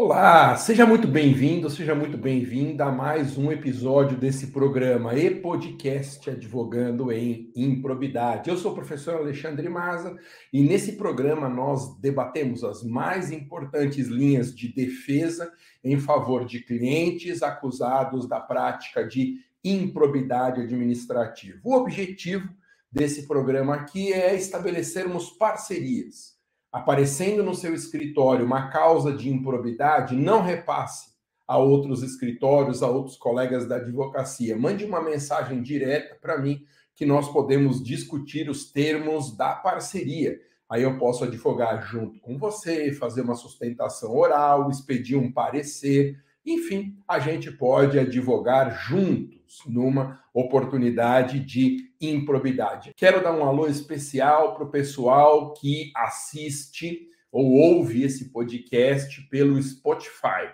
Olá, 0.00 0.56
seja 0.56 0.86
muito 0.86 1.08
bem-vindo, 1.08 1.68
seja 1.68 1.92
muito 1.92 2.16
bem-vinda 2.16 2.84
a 2.84 2.92
mais 2.92 3.36
um 3.36 3.50
episódio 3.50 4.16
desse 4.16 4.52
programa 4.52 5.12
e 5.18 5.28
podcast 5.28 6.30
Advogando 6.30 7.10
em 7.10 7.50
Improbidade. 7.56 8.48
Eu 8.48 8.56
sou 8.56 8.70
o 8.70 8.74
professor 8.76 9.16
Alexandre 9.16 9.68
Maza 9.68 10.16
e 10.52 10.62
nesse 10.62 10.92
programa 10.92 11.48
nós 11.48 11.98
debatemos 11.98 12.62
as 12.62 12.84
mais 12.84 13.32
importantes 13.32 14.06
linhas 14.06 14.54
de 14.54 14.72
defesa 14.72 15.52
em 15.82 15.98
favor 15.98 16.44
de 16.44 16.60
clientes 16.60 17.42
acusados 17.42 18.28
da 18.28 18.38
prática 18.38 19.04
de 19.04 19.38
improbidade 19.64 20.60
administrativa. 20.60 21.58
O 21.64 21.74
objetivo 21.74 22.48
desse 22.92 23.26
programa 23.26 23.74
aqui 23.74 24.12
é 24.12 24.32
estabelecermos 24.36 25.30
parcerias 25.30 26.37
aparecendo 26.72 27.42
no 27.42 27.54
seu 27.54 27.74
escritório 27.74 28.44
uma 28.44 28.68
causa 28.68 29.12
de 29.12 29.30
improbidade, 29.30 30.14
não 30.14 30.42
repasse 30.42 31.08
a 31.46 31.56
outros 31.56 32.02
escritórios, 32.02 32.82
a 32.82 32.88
outros 32.88 33.16
colegas 33.16 33.66
da 33.66 33.76
advocacia. 33.76 34.56
Mande 34.56 34.84
uma 34.84 35.02
mensagem 35.02 35.62
direta 35.62 36.14
para 36.20 36.36
mim 36.36 36.62
que 36.94 37.06
nós 37.06 37.32
podemos 37.32 37.82
discutir 37.82 38.50
os 38.50 38.70
termos 38.70 39.34
da 39.36 39.54
parceria. 39.54 40.38
Aí 40.68 40.82
eu 40.82 40.98
posso 40.98 41.24
advogar 41.24 41.82
junto 41.86 42.20
com 42.20 42.36
você, 42.36 42.92
fazer 42.92 43.22
uma 43.22 43.34
sustentação 43.34 44.14
oral, 44.14 44.68
expedir 44.68 45.16
um 45.16 45.32
parecer, 45.32 46.22
enfim, 46.52 46.96
a 47.06 47.18
gente 47.18 47.50
pode 47.50 47.98
advogar 47.98 48.70
juntos 48.86 49.62
numa 49.66 50.22
oportunidade 50.32 51.40
de 51.40 51.90
improbidade. 52.00 52.92
Quero 52.96 53.22
dar 53.22 53.32
um 53.32 53.44
alô 53.44 53.66
especial 53.66 54.54
para 54.54 54.64
o 54.64 54.70
pessoal 54.70 55.52
que 55.54 55.92
assiste 55.94 57.08
ou 57.30 57.52
ouve 57.52 58.02
esse 58.02 58.30
podcast 58.30 59.20
pelo 59.28 59.62
Spotify. 59.62 60.50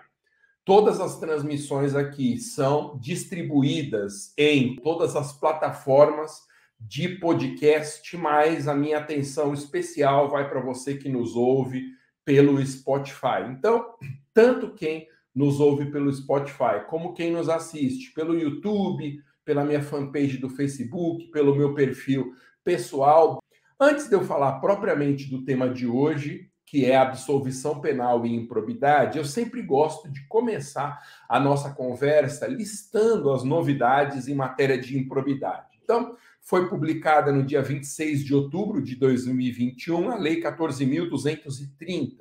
Todas 0.65 0.99
as 0.99 1.19
transmissões 1.19 1.95
aqui 1.95 2.39
são 2.39 2.97
distribuídas 2.99 4.33
em 4.37 4.75
todas 4.77 5.15
as 5.15 5.31
plataformas 5.31 6.41
de 6.79 7.07
podcast, 7.19 8.17
mas 8.17 8.67
a 8.67 8.75
minha 8.75 8.97
atenção 8.97 9.53
especial 9.53 10.29
vai 10.29 10.49
para 10.49 10.59
você 10.59 10.95
que 10.95 11.07
nos 11.07 11.35
ouve 11.35 11.85
pelo 12.25 12.63
Spotify. 12.65 13.43
Então, 13.47 13.93
tanto 14.33 14.73
quem 14.73 15.07
nos 15.35 15.59
ouve 15.59 15.91
pelo 15.91 16.11
Spotify, 16.13 16.85
como 16.87 17.13
quem 17.13 17.31
nos 17.31 17.49
assiste 17.49 18.13
pelo 18.13 18.39
YouTube, 18.39 19.21
pela 19.43 19.65
minha 19.65 19.83
fanpage 19.83 20.37
do 20.37 20.49
Facebook, 20.49 21.25
pelo 21.31 21.55
meu 21.55 21.73
perfil 21.73 22.33
pessoal. 22.63 23.39
Antes 23.79 24.07
de 24.07 24.15
eu 24.15 24.23
falar 24.23 24.59
propriamente 24.59 25.29
do 25.29 25.43
tema 25.43 25.69
de 25.69 25.85
hoje, 25.85 26.49
que 26.65 26.85
é 26.85 26.95
absolvição 26.95 27.79
penal 27.79 28.25
e 28.25 28.33
improbidade, 28.33 29.17
eu 29.17 29.25
sempre 29.25 29.61
gosto 29.61 30.11
de 30.11 30.25
começar 30.27 30.99
a 31.29 31.39
nossa 31.39 31.71
conversa 31.73 32.47
listando 32.47 33.31
as 33.31 33.43
novidades 33.43 34.27
em 34.27 34.33
matéria 34.33 34.77
de 34.77 34.97
improbidade. 34.97 35.79
Então, 35.83 36.17
foi 36.41 36.67
publicada 36.67 37.31
no 37.31 37.43
dia 37.43 37.61
26 37.61 38.23
de 38.23 38.33
outubro 38.33 38.81
de 38.81 38.95
2021 38.95 40.09
a 40.09 40.15
Lei 40.15 40.41
14.230, 40.41 42.17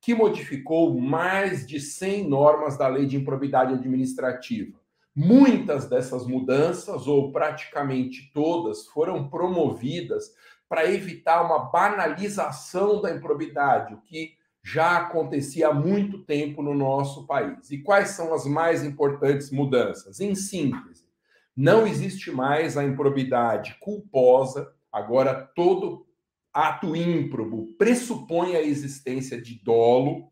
que 0.00 0.14
modificou 0.14 0.98
mais 0.98 1.66
de 1.66 1.80
100 1.80 2.28
normas 2.28 2.76
da 2.76 2.88
Lei 2.88 3.06
de 3.06 3.16
Improbidade 3.16 3.74
Administrativa. 3.74 4.78
Muitas 5.14 5.88
dessas 5.88 6.26
mudanças, 6.26 7.06
ou 7.06 7.32
praticamente 7.32 8.30
todas, 8.32 8.86
foram 8.86 9.28
promovidas 9.28 10.32
para 10.68 10.90
evitar 10.90 11.42
uma 11.42 11.70
banalização 11.70 13.00
da 13.00 13.12
improbidade, 13.12 13.94
o 13.94 14.00
que 14.02 14.36
já 14.62 14.98
acontecia 14.98 15.68
há 15.68 15.74
muito 15.74 16.24
tempo 16.24 16.62
no 16.62 16.74
nosso 16.74 17.26
país. 17.26 17.70
E 17.70 17.78
quais 17.78 18.10
são 18.10 18.34
as 18.34 18.44
mais 18.44 18.84
importantes 18.84 19.50
mudanças? 19.50 20.20
Em 20.20 20.34
síntese, 20.34 21.08
não 21.56 21.86
existe 21.86 22.30
mais 22.30 22.76
a 22.76 22.84
improbidade 22.84 23.76
culposa, 23.80 24.72
agora 24.92 25.34
todo 25.54 26.06
ato 26.58 26.96
ímprobo 26.96 27.68
pressupõe 27.78 28.56
a 28.56 28.62
existência 28.62 29.40
de 29.40 29.62
dolo. 29.62 30.28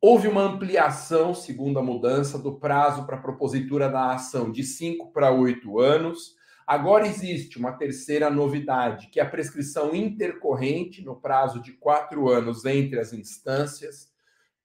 Houve 0.00 0.26
uma 0.26 0.42
ampliação, 0.42 1.32
segundo 1.32 1.78
a 1.78 1.82
mudança, 1.82 2.36
do 2.36 2.58
prazo 2.58 3.06
para 3.06 3.18
propositura 3.18 3.88
da 3.88 4.12
ação 4.12 4.50
de 4.50 4.64
5 4.64 5.12
para 5.12 5.30
8 5.30 5.78
anos. 5.78 6.34
Agora 6.66 7.06
existe 7.06 7.56
uma 7.56 7.72
terceira 7.72 8.28
novidade, 8.30 9.06
que 9.08 9.20
é 9.20 9.22
a 9.22 9.28
prescrição 9.28 9.94
intercorrente 9.94 11.04
no 11.04 11.14
prazo 11.14 11.62
de 11.62 11.72
quatro 11.72 12.28
anos 12.28 12.64
entre 12.64 12.98
as 12.98 13.12
instâncias. 13.12 14.12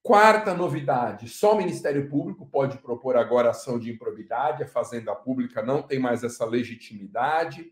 Quarta 0.02 0.56
novidade: 0.56 1.30
só 1.30 1.54
o 1.54 1.58
Ministério 1.58 2.10
Público 2.10 2.48
pode 2.48 2.80
propor 2.80 3.16
agora 3.16 3.52
ação 3.52 3.78
de 3.78 3.92
improbidade, 3.92 4.64
a 4.64 4.68
Fazenda 4.68 5.14
Pública 5.14 5.62
não 5.62 5.84
tem 5.84 6.00
mais 6.00 6.24
essa 6.24 6.46
legitimidade. 6.46 7.72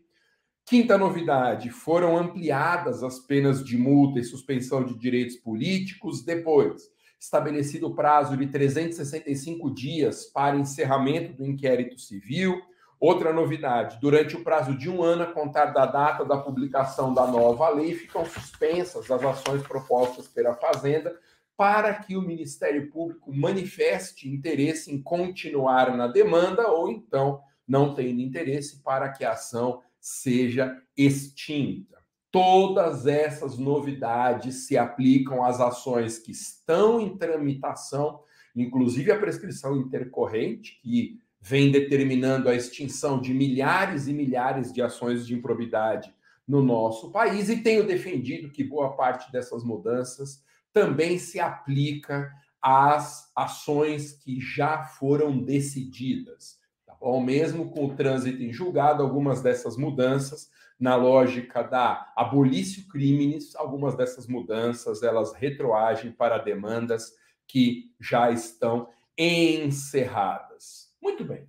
Quinta 0.68 0.98
novidade: 0.98 1.70
foram 1.70 2.18
ampliadas 2.18 3.02
as 3.02 3.18
penas 3.18 3.64
de 3.64 3.78
multa 3.78 4.18
e 4.18 4.24
suspensão 4.24 4.84
de 4.84 4.98
direitos 4.98 5.36
políticos. 5.36 6.22
Depois, 6.22 6.90
estabelecido 7.18 7.86
o 7.86 7.94
prazo 7.94 8.36
de 8.36 8.46
365 8.46 9.72
dias 9.72 10.26
para 10.26 10.58
encerramento 10.58 11.32
do 11.32 11.46
inquérito 11.46 11.98
civil. 11.98 12.60
Outra 13.00 13.32
novidade: 13.32 13.98
durante 13.98 14.36
o 14.36 14.44
prazo 14.44 14.76
de 14.76 14.90
um 14.90 15.02
ano 15.02 15.22
a 15.22 15.32
contar 15.32 15.72
da 15.72 15.86
data 15.86 16.22
da 16.22 16.36
publicação 16.36 17.14
da 17.14 17.26
nova 17.26 17.70
lei, 17.70 17.94
ficam 17.94 18.26
suspensas 18.26 19.10
as 19.10 19.24
ações 19.24 19.62
propostas 19.62 20.28
pela 20.28 20.52
Fazenda 20.52 21.16
para 21.56 21.94
que 21.94 22.14
o 22.14 22.20
Ministério 22.20 22.90
Público 22.90 23.34
manifeste 23.34 24.28
interesse 24.28 24.94
em 24.94 25.00
continuar 25.00 25.96
na 25.96 26.08
demanda 26.08 26.68
ou 26.68 26.90
então, 26.90 27.40
não 27.66 27.94
tendo 27.94 28.20
interesse, 28.20 28.82
para 28.82 29.08
que 29.08 29.24
a 29.24 29.32
ação 29.32 29.80
seja 30.08 30.80
extinta. 30.96 31.98
Todas 32.30 33.06
essas 33.06 33.58
novidades 33.58 34.66
se 34.66 34.76
aplicam 34.76 35.44
às 35.44 35.60
ações 35.60 36.18
que 36.18 36.32
estão 36.32 36.98
em 37.00 37.16
tramitação, 37.16 38.20
inclusive 38.56 39.12
a 39.12 39.18
prescrição 39.18 39.76
intercorrente, 39.76 40.80
que 40.82 41.20
vem 41.40 41.70
determinando 41.70 42.48
a 42.48 42.54
extinção 42.54 43.20
de 43.20 43.34
milhares 43.34 44.08
e 44.08 44.12
milhares 44.12 44.72
de 44.72 44.80
ações 44.80 45.26
de 45.26 45.34
improbidade 45.34 46.12
no 46.46 46.62
nosso 46.62 47.12
país, 47.12 47.50
e 47.50 47.62
tenho 47.62 47.86
defendido 47.86 48.50
que 48.50 48.64
boa 48.64 48.96
parte 48.96 49.30
dessas 49.30 49.62
mudanças 49.62 50.42
também 50.72 51.18
se 51.18 51.38
aplica 51.38 52.32
às 52.62 53.30
ações 53.36 54.12
que 54.12 54.40
já 54.40 54.84
foram 54.84 55.38
decididas 55.38 56.57
ou 57.00 57.20
mesmo 57.20 57.70
com 57.70 57.86
o 57.86 57.94
trânsito 57.94 58.42
em 58.42 58.52
julgado, 58.52 59.02
algumas 59.02 59.42
dessas 59.42 59.76
mudanças, 59.76 60.50
na 60.78 60.94
lógica 60.94 61.62
da 61.62 62.12
abolício 62.16 62.86
crimes, 62.88 63.56
algumas 63.56 63.96
dessas 63.96 64.26
mudanças 64.26 65.02
elas 65.02 65.32
retroagem 65.34 66.12
para 66.12 66.38
demandas 66.38 67.12
que 67.46 67.90
já 68.00 68.30
estão 68.30 68.88
encerradas. 69.16 70.92
Muito 71.02 71.24
bem. 71.24 71.48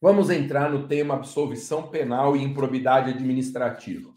Vamos 0.00 0.28
entrar 0.28 0.70
no 0.70 0.86
tema 0.86 1.14
absolvição 1.14 1.88
penal 1.88 2.36
e 2.36 2.42
improbidade 2.42 3.10
administrativa. 3.10 4.12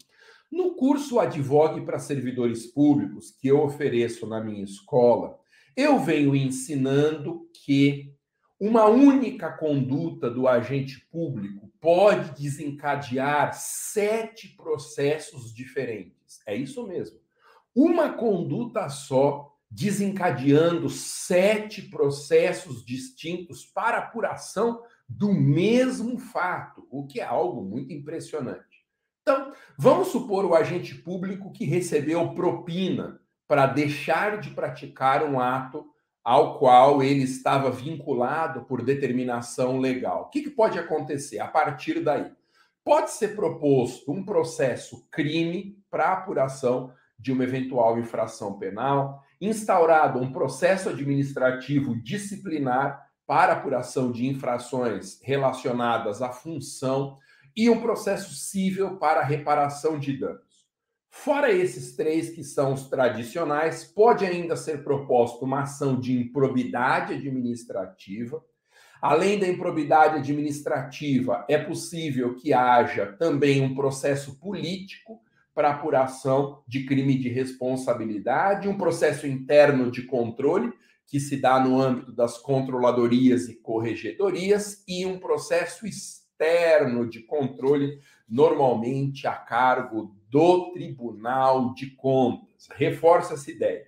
No 0.52 0.74
curso 0.74 1.18
Advogue 1.18 1.80
para 1.82 1.98
Servidores 1.98 2.66
Públicos, 2.66 3.30
que 3.30 3.48
eu 3.48 3.62
ofereço 3.62 4.26
na 4.26 4.40
minha 4.40 4.64
escola, 4.64 5.38
eu 5.76 5.98
venho 5.98 6.34
ensinando 6.36 7.48
que 7.64 8.12
uma 8.60 8.84
única 8.84 9.50
conduta 9.50 10.30
do 10.30 10.46
agente 10.46 11.00
público 11.10 11.72
pode 11.80 12.38
desencadear 12.38 13.54
sete 13.54 14.48
processos 14.48 15.54
diferentes. 15.54 16.42
É 16.46 16.54
isso 16.54 16.86
mesmo. 16.86 17.18
Uma 17.74 18.12
conduta 18.12 18.86
só 18.90 19.56
desencadeando 19.70 20.90
sete 20.90 21.82
processos 21.82 22.84
distintos 22.84 23.64
para 23.64 23.98
apuração 23.98 24.82
do 25.08 25.32
mesmo 25.32 26.18
fato, 26.18 26.86
o 26.90 27.06
que 27.06 27.18
é 27.20 27.24
algo 27.24 27.62
muito 27.62 27.94
impressionante. 27.94 28.84
Então, 29.22 29.52
vamos 29.78 30.08
supor 30.08 30.44
o 30.44 30.54
agente 30.54 30.94
público 30.94 31.50
que 31.50 31.64
recebeu 31.64 32.34
propina 32.34 33.20
para 33.48 33.66
deixar 33.66 34.38
de 34.38 34.50
praticar 34.50 35.24
um 35.24 35.40
ato 35.40 35.89
ao 36.22 36.58
qual 36.58 37.02
ele 37.02 37.22
estava 37.22 37.70
vinculado 37.70 38.64
por 38.64 38.82
determinação 38.82 39.78
legal. 39.78 40.22
O 40.22 40.28
que, 40.28 40.42
que 40.42 40.50
pode 40.50 40.78
acontecer 40.78 41.38
a 41.38 41.48
partir 41.48 42.00
daí? 42.00 42.30
Pode 42.84 43.10
ser 43.10 43.34
proposto 43.36 44.10
um 44.12 44.24
processo 44.24 45.06
crime 45.10 45.78
para 45.90 46.12
apuração 46.12 46.92
de 47.18 47.32
uma 47.32 47.44
eventual 47.44 47.98
infração 47.98 48.58
penal, 48.58 49.22
instaurado 49.40 50.18
um 50.18 50.32
processo 50.32 50.88
administrativo 50.88 52.00
disciplinar 52.02 53.06
para 53.26 53.52
apuração 53.52 54.10
de 54.10 54.26
infrações 54.26 55.20
relacionadas 55.22 56.20
à 56.20 56.30
função 56.30 57.16
e 57.56 57.70
um 57.70 57.80
processo 57.80 58.34
civil 58.34 58.96
para 58.96 59.22
reparação 59.22 59.98
de 59.98 60.16
danos. 60.16 60.49
Fora 61.12 61.52
esses 61.52 61.96
três 61.96 62.30
que 62.30 62.44
são 62.44 62.72
os 62.72 62.88
tradicionais, 62.88 63.84
pode 63.84 64.24
ainda 64.24 64.54
ser 64.56 64.84
proposta 64.84 65.44
uma 65.44 65.62
ação 65.62 65.98
de 65.98 66.16
improbidade 66.16 67.14
administrativa. 67.14 68.42
Além 69.02 69.38
da 69.38 69.48
improbidade 69.48 70.16
administrativa, 70.16 71.44
é 71.48 71.58
possível 71.58 72.36
que 72.36 72.52
haja 72.52 73.06
também 73.18 73.60
um 73.60 73.74
processo 73.74 74.38
político 74.38 75.20
para 75.52 75.70
apuração 75.70 76.62
de 76.66 76.84
crime 76.84 77.18
de 77.18 77.28
responsabilidade, 77.28 78.68
um 78.68 78.78
processo 78.78 79.26
interno 79.26 79.90
de 79.90 80.02
controle, 80.02 80.72
que 81.06 81.18
se 81.18 81.36
dá 81.36 81.58
no 81.58 81.80
âmbito 81.80 82.12
das 82.12 82.38
controladorias 82.38 83.48
e 83.48 83.56
corregedorias, 83.56 84.84
e 84.86 85.04
um 85.04 85.18
processo 85.18 85.86
externo 85.86 87.08
de 87.08 87.20
controle, 87.20 87.98
normalmente 88.28 89.26
a 89.26 89.34
cargo 89.34 90.19
do 90.30 90.72
Tribunal 90.72 91.74
de 91.74 91.90
Contas. 91.90 92.68
Reforça 92.72 93.34
essa 93.34 93.50
ideia. 93.50 93.86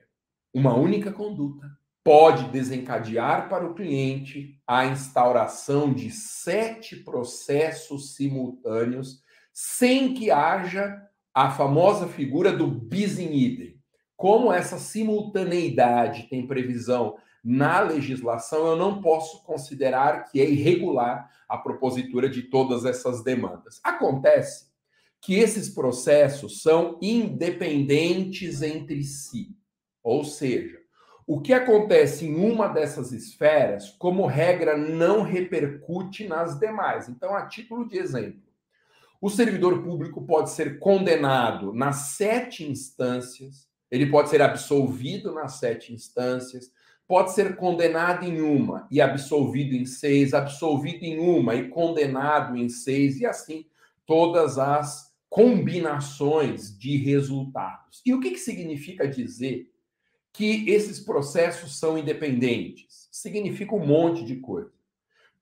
Uma 0.53 0.75
única 0.75 1.13
conduta 1.13 1.71
pode 2.05 2.49
desencadear 2.49 3.49
para 3.49 3.65
o 3.65 3.75
cliente 3.75 4.61
a 4.67 4.85
instauração 4.85 5.93
de 5.93 6.11
sete 6.11 6.97
processos 6.97 8.17
simultâneos 8.17 9.23
sem 9.53 10.15
que 10.15 10.31
haja 10.31 11.01
a 11.33 11.51
famosa 11.51 12.09
figura 12.09 12.53
do 12.53 12.67
bis 12.67 13.19
in 13.19 13.33
idem. 13.33 13.81
Como 14.17 14.53
essa 14.53 14.79
simultaneidade 14.79 16.25
tem 16.25 16.47
previsão 16.47 17.17
na 17.43 17.81
legislação, 17.81 18.67
eu 18.67 18.77
não 18.77 19.01
posso 19.01 19.43
considerar 19.45 20.25
que 20.25 20.41
é 20.41 20.49
irregular 20.49 21.31
a 21.49 21.59
propositura 21.59 22.29
de 22.29 22.43
todas 22.43 22.85
essas 22.85 23.23
demandas. 23.23 23.81
Acontece 23.85 24.72
que 25.23 25.37
esses 25.37 25.69
processos 25.69 26.63
são 26.63 26.99
independentes 27.01 28.61
entre 28.61 29.05
si. 29.05 29.57
Ou 30.03 30.25
seja, 30.25 30.83
o 31.25 31.41
que 31.41 31.53
acontece 31.53 32.27
em 32.27 32.35
uma 32.35 32.67
dessas 32.67 33.13
esferas, 33.13 33.91
como 33.91 34.27
regra, 34.27 34.77
não 34.77 35.23
repercute 35.23 36.27
nas 36.27 36.59
demais. 36.59 37.09
Então, 37.09 37.37
a 37.37 37.47
título 37.47 37.89
de 37.89 37.97
exemplo, 37.97 38.43
o 39.21 39.31
servidor 39.31 39.85
público 39.85 40.27
pode 40.27 40.51
ser 40.51 40.81
condenado 40.81 41.73
nas 41.73 42.17
sete 42.17 42.69
instâncias, 42.69 43.69
ele 43.89 44.07
pode 44.07 44.29
ser 44.29 44.43
absolvido 44.43 45.33
nas 45.33 45.61
sete 45.61 45.95
instâncias, 45.95 46.73
pode 47.07 47.33
ser 47.33 47.55
condenado 47.55 48.25
em 48.25 48.41
uma 48.41 48.89
e 48.91 49.01
absolvido 49.01 49.77
em 49.77 49.87
seis, 49.87 50.35
absolvido 50.35 51.05
em 51.05 51.21
uma 51.21 51.55
e 51.55 51.69
condenado 51.69 52.57
em 52.57 52.69
seis, 52.69 53.21
e 53.21 53.27
assim 53.27 53.67
todas 54.05 54.59
as 54.59 55.12
combinações 55.33 56.79
de 56.79 56.99
resultados. 56.99 58.03
E 58.05 58.13
o 58.13 58.21
que, 58.21 58.33
que 58.33 58.39
significa 58.39 59.09
dizer 59.09 59.73
que 60.31 60.69
esses 60.69 61.01
processos 61.01 61.79
são 61.79 61.97
independentes? 61.97 63.09
Significa 63.11 63.75
um 63.75 63.85
monte 63.85 64.27
de 64.27 64.37
coisa. 64.37 64.71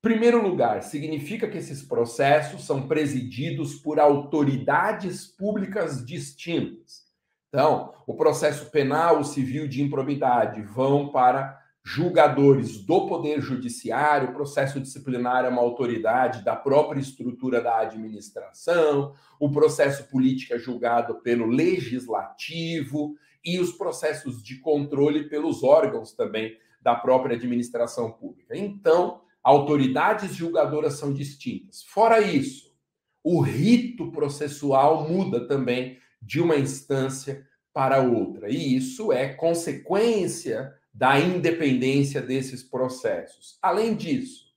Primeiro 0.01 0.41
lugar, 0.41 0.81
significa 0.81 1.45
que 1.45 1.57
esses 1.57 1.81
processos 1.83 2.63
são 2.63 2.87
presididos 2.87 3.75
por 3.75 3.99
autoridades 3.99 5.27
públicas 5.27 6.05
distintas. 6.05 7.03
Então, 7.49 7.93
o 8.07 8.13
processo 8.13 8.71
penal, 8.71 9.19
o 9.19 9.25
civil 9.25 9.67
de 9.67 9.81
improbidade 9.83 10.61
vão 10.61 11.09
para 11.09 11.60
julgadores 11.93 12.77
do 12.77 13.05
Poder 13.05 13.41
Judiciário, 13.41 14.31
processo 14.31 14.79
disciplinar 14.79 15.43
é 15.43 15.49
uma 15.49 15.61
autoridade 15.61 16.41
da 16.41 16.55
própria 16.55 17.01
estrutura 17.01 17.59
da 17.59 17.79
administração, 17.79 19.13
o 19.37 19.51
processo 19.51 20.09
político 20.09 20.53
é 20.53 20.57
julgado 20.57 21.15
pelo 21.15 21.45
legislativo 21.45 23.17
e 23.43 23.59
os 23.59 23.73
processos 23.73 24.41
de 24.41 24.59
controle 24.59 25.27
pelos 25.27 25.63
órgãos 25.63 26.13
também 26.13 26.57
da 26.81 26.95
própria 26.95 27.35
administração 27.35 28.09
pública. 28.09 28.55
Então, 28.55 29.19
autoridades 29.43 30.33
julgadoras 30.33 30.93
são 30.93 31.13
distintas. 31.13 31.83
Fora 31.83 32.21
isso, 32.21 32.73
o 33.21 33.41
rito 33.41 34.13
processual 34.13 35.09
muda 35.09 35.45
também 35.45 35.99
de 36.21 36.39
uma 36.39 36.55
instância 36.55 37.45
para 37.73 38.01
outra, 38.01 38.49
e 38.49 38.77
isso 38.77 39.11
é 39.11 39.27
consequência 39.33 40.73
da 40.93 41.19
independência 41.19 42.21
desses 42.21 42.63
processos. 42.63 43.57
Além 43.61 43.95
disso, 43.95 44.51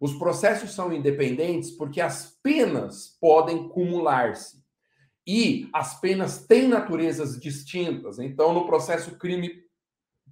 os 0.00 0.14
processos 0.14 0.72
são 0.72 0.92
independentes 0.92 1.70
porque 1.70 2.00
as 2.00 2.38
penas 2.42 3.18
podem 3.20 3.68
cumular-se. 3.68 4.60
E 5.26 5.68
as 5.72 6.00
penas 6.00 6.46
têm 6.46 6.66
naturezas 6.66 7.38
distintas. 7.38 8.18
Então, 8.18 8.54
no 8.54 8.66
processo 8.66 9.16
crime, 9.16 9.62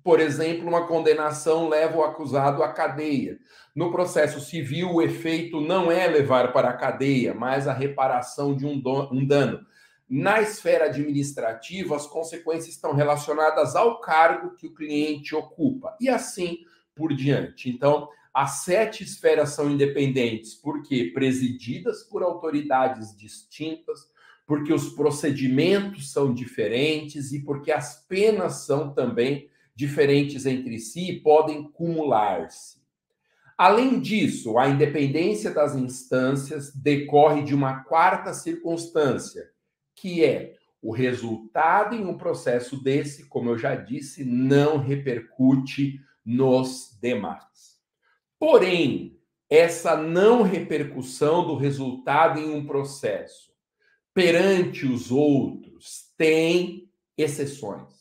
por 0.02 0.20
exemplo, 0.20 0.66
uma 0.66 0.86
condenação 0.86 1.68
leva 1.68 1.98
o 1.98 2.02
acusado 2.02 2.62
à 2.62 2.72
cadeia. 2.72 3.38
No 3.76 3.92
processo 3.92 4.40
civil, 4.40 4.94
o 4.94 5.02
efeito 5.02 5.60
não 5.60 5.92
é 5.92 6.06
levar 6.06 6.52
para 6.52 6.70
a 6.70 6.76
cadeia, 6.76 7.34
mas 7.34 7.68
a 7.68 7.72
reparação 7.72 8.56
de 8.56 8.64
um, 8.64 8.80
dano. 9.26 9.60
Na 10.08 10.40
esfera 10.40 10.86
administrativa, 10.86 11.94
as 11.94 12.06
consequências 12.06 12.74
estão 12.74 12.94
relacionadas 12.94 13.76
ao 13.76 14.00
cargo 14.00 14.54
que 14.54 14.66
o 14.66 14.74
cliente 14.74 15.34
ocupa 15.34 15.94
e 16.00 16.08
assim 16.08 16.58
por 16.94 17.14
diante. 17.14 17.68
Então, 17.68 18.08
as 18.32 18.62
sete 18.62 19.02
esferas 19.02 19.50
são 19.50 19.70
independentes 19.70 20.54
porque 20.54 21.10
presididas 21.12 22.02
por 22.04 22.22
autoridades 22.22 23.14
distintas, 23.14 24.00
porque 24.46 24.72
os 24.72 24.90
procedimentos 24.90 26.10
são 26.10 26.32
diferentes 26.32 27.32
e 27.32 27.44
porque 27.44 27.70
as 27.70 28.06
penas 28.06 28.64
são 28.64 28.94
também 28.94 29.50
diferentes 29.74 30.46
entre 30.46 30.78
si 30.78 31.10
e 31.10 31.20
podem 31.20 31.64
cumular-se. 31.70 32.78
Além 33.58 34.00
disso, 34.00 34.56
a 34.56 34.68
independência 34.68 35.50
das 35.50 35.74
instâncias 35.74 36.72
decorre 36.74 37.42
de 37.42 37.54
uma 37.54 37.82
quarta 37.84 38.32
circunstância, 38.32 39.50
que 40.00 40.24
é 40.24 40.56
o 40.80 40.92
resultado 40.92 41.94
em 41.94 42.06
um 42.06 42.16
processo 42.16 42.82
desse, 42.82 43.26
como 43.26 43.50
eu 43.50 43.58
já 43.58 43.74
disse, 43.74 44.24
não 44.24 44.78
repercute 44.78 46.00
nos 46.24 46.96
demais. 47.00 47.78
Porém, 48.38 49.18
essa 49.50 49.96
não 49.96 50.42
repercussão 50.42 51.46
do 51.46 51.56
resultado 51.56 52.38
em 52.38 52.50
um 52.50 52.64
processo 52.64 53.48
perante 54.14 54.86
os 54.86 55.10
outros 55.10 56.12
tem 56.16 56.90
exceções. 57.16 57.98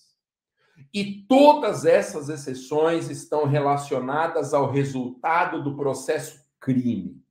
E 0.93 1.25
todas 1.27 1.85
essas 1.85 2.29
exceções 2.29 3.09
estão 3.09 3.45
relacionadas 3.45 4.53
ao 4.53 4.71
resultado 4.71 5.63
do 5.63 5.75
processo 5.75 6.45
crime. 6.59 7.21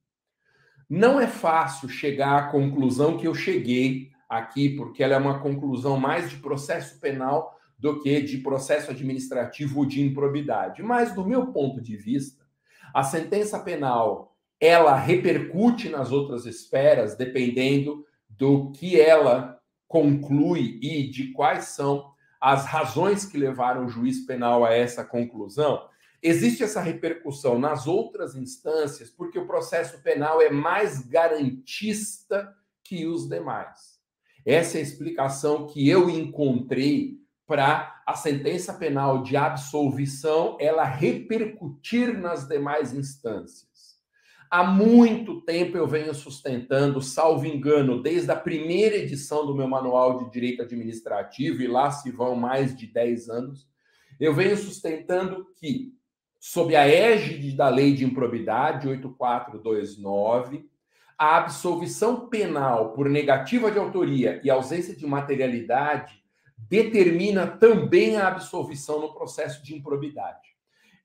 Não 0.89 1.19
é 1.19 1.27
fácil 1.27 1.89
chegar 1.89 2.37
à 2.37 2.47
conclusão 2.49 3.17
que 3.17 3.27
eu 3.27 3.35
cheguei 3.35 4.11
aqui, 4.29 4.69
porque 4.69 5.03
ela 5.03 5.15
é 5.15 5.17
uma 5.17 5.39
conclusão 5.39 5.97
mais 5.97 6.29
de 6.29 6.37
processo 6.37 6.99
penal 6.99 7.57
do 7.77 7.99
que 8.01 8.21
de 8.21 8.39
processo 8.39 8.91
administrativo 8.91 9.85
de 9.85 10.01
improbidade. 10.01 10.81
Mas, 10.81 11.13
do 11.13 11.25
meu 11.25 11.47
ponto 11.47 11.79
de 11.79 11.95
vista, 11.95 12.43
a 12.93 13.03
sentença 13.03 13.59
penal 13.59 14.35
ela 14.59 14.95
repercute 14.95 15.87
nas 15.87 16.11
outras 16.11 16.45
esferas, 16.45 17.15
dependendo 17.15 18.03
do 18.27 18.71
que 18.71 18.99
ela 18.99 19.59
conclui 19.87 20.79
e 20.81 21.07
de 21.09 21.31
quais 21.31 21.65
são 21.65 22.11
as 22.41 22.65
razões 22.65 23.25
que 23.25 23.37
levaram 23.37 23.85
o 23.85 23.89
juiz 23.89 24.25
penal 24.25 24.65
a 24.65 24.73
essa 24.73 25.03
conclusão. 25.03 25.87
Existe 26.21 26.63
essa 26.63 26.81
repercussão 26.81 27.59
nas 27.59 27.87
outras 27.87 28.35
instâncias 28.35 29.09
porque 29.09 29.37
o 29.37 29.47
processo 29.47 30.01
penal 30.01 30.41
é 30.41 30.49
mais 30.49 31.05
garantista 31.07 32.53
que 32.83 33.05
os 33.05 33.27
demais. 33.27 33.96
Essa 34.47 34.77
é 34.77 34.79
a 34.79 34.83
explicação 34.83 35.67
que 35.67 35.89
eu 35.89 36.09
encontrei 36.09 37.17
para 37.45 38.01
a 38.07 38.13
sentença 38.13 38.73
penal 38.73 39.21
de 39.21 39.35
absolvição 39.35 40.55
ela 40.57 40.85
repercutir 40.85 42.17
nas 42.17 42.47
demais 42.47 42.93
instâncias. 42.93 43.67
Há 44.49 44.63
muito 44.63 45.41
tempo 45.41 45.75
eu 45.75 45.85
venho 45.85 46.15
sustentando, 46.15 47.01
salvo 47.01 47.45
engano, 47.45 48.01
desde 48.01 48.31
a 48.31 48.37
primeira 48.37 48.95
edição 48.95 49.45
do 49.45 49.53
meu 49.53 49.67
manual 49.67 50.23
de 50.23 50.31
direito 50.31 50.61
administrativo, 50.61 51.61
e 51.61 51.67
lá 51.67 51.91
se 51.91 52.09
vão 52.09 52.33
mais 52.33 52.73
de 52.73 52.87
10 52.87 53.27
anos, 53.27 53.67
eu 54.17 54.33
venho 54.33 54.55
sustentando 54.55 55.45
que, 55.59 55.93
sob 56.39 56.73
a 56.73 56.87
égide 56.87 57.51
da 57.51 57.67
lei 57.67 57.93
de 57.93 58.05
improbidade 58.05 58.87
8429, 58.87 60.65
a 61.17 61.37
absolvição 61.37 62.27
penal 62.29 62.93
por 62.93 63.09
negativa 63.09 63.71
de 63.71 63.79
autoria 63.79 64.39
e 64.43 64.49
ausência 64.49 64.95
de 64.95 65.05
materialidade 65.05 66.23
determina 66.69 67.47
também 67.47 68.17
a 68.17 68.27
absolvição 68.27 69.01
no 69.01 69.13
processo 69.13 69.63
de 69.63 69.75
improbidade. 69.75 70.55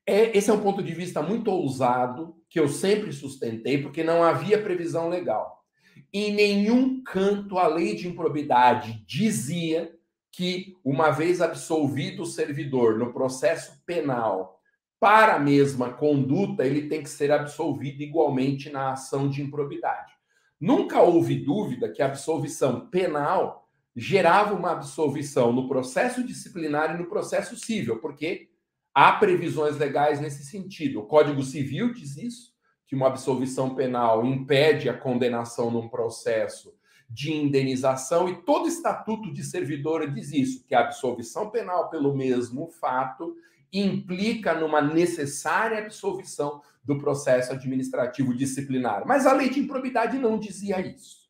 É, 0.04 0.36
esse 0.36 0.50
é 0.50 0.52
um 0.52 0.60
ponto 0.60 0.82
de 0.82 0.92
vista 0.92 1.22
muito 1.22 1.50
ousado, 1.50 2.36
que 2.50 2.58
eu 2.58 2.68
sempre 2.68 3.12
sustentei, 3.12 3.80
porque 3.80 4.02
não 4.02 4.22
havia 4.22 4.60
previsão 4.60 5.08
legal. 5.08 5.64
Em 6.12 6.32
nenhum 6.32 7.02
canto 7.02 7.58
a 7.58 7.66
lei 7.66 7.94
de 7.94 8.08
improbidade 8.08 9.02
dizia 9.06 9.94
que, 10.30 10.76
uma 10.84 11.10
vez 11.10 11.40
absolvido 11.40 12.22
o 12.22 12.26
servidor 12.26 12.98
no 12.98 13.12
processo 13.12 13.80
penal 13.86 14.60
para 15.02 15.34
a 15.34 15.38
mesma 15.40 15.92
conduta, 15.92 16.64
ele 16.64 16.88
tem 16.88 17.02
que 17.02 17.10
ser 17.10 17.32
absolvido 17.32 18.04
igualmente 18.04 18.70
na 18.70 18.92
ação 18.92 19.28
de 19.28 19.42
improbidade. 19.42 20.12
Nunca 20.60 21.02
houve 21.02 21.34
dúvida 21.34 21.90
que 21.90 22.00
a 22.00 22.06
absolvição 22.06 22.86
penal 22.86 23.68
gerava 23.96 24.54
uma 24.54 24.70
absolvição 24.70 25.52
no 25.52 25.66
processo 25.66 26.22
disciplinar 26.22 26.94
e 26.94 26.98
no 26.98 27.08
processo 27.08 27.56
civil, 27.56 27.98
porque 27.98 28.50
há 28.94 29.10
previsões 29.14 29.76
legais 29.76 30.20
nesse 30.20 30.44
sentido. 30.44 31.00
O 31.00 31.06
Código 31.06 31.42
Civil 31.42 31.92
diz 31.92 32.16
isso, 32.16 32.52
que 32.86 32.94
uma 32.94 33.08
absolvição 33.08 33.74
penal 33.74 34.24
impede 34.24 34.88
a 34.88 34.96
condenação 34.96 35.68
num 35.68 35.88
processo 35.88 36.72
de 37.10 37.32
indenização, 37.32 38.28
e 38.28 38.36
todo 38.42 38.68
estatuto 38.68 39.32
de 39.32 39.42
servidor 39.42 40.08
diz 40.12 40.30
isso, 40.30 40.64
que 40.64 40.76
a 40.76 40.80
absolvição 40.82 41.50
penal 41.50 41.90
pelo 41.90 42.14
mesmo 42.14 42.68
fato 42.68 43.36
implica 43.72 44.54
numa 44.54 44.82
necessária 44.82 45.78
absolvição 45.78 46.60
do 46.84 46.98
processo 46.98 47.52
administrativo 47.52 48.34
disciplinar. 48.34 49.06
Mas 49.06 49.26
a 49.26 49.32
lei 49.32 49.48
de 49.48 49.60
improbidade 49.60 50.18
não 50.18 50.38
dizia 50.38 50.80
isso. 50.80 51.28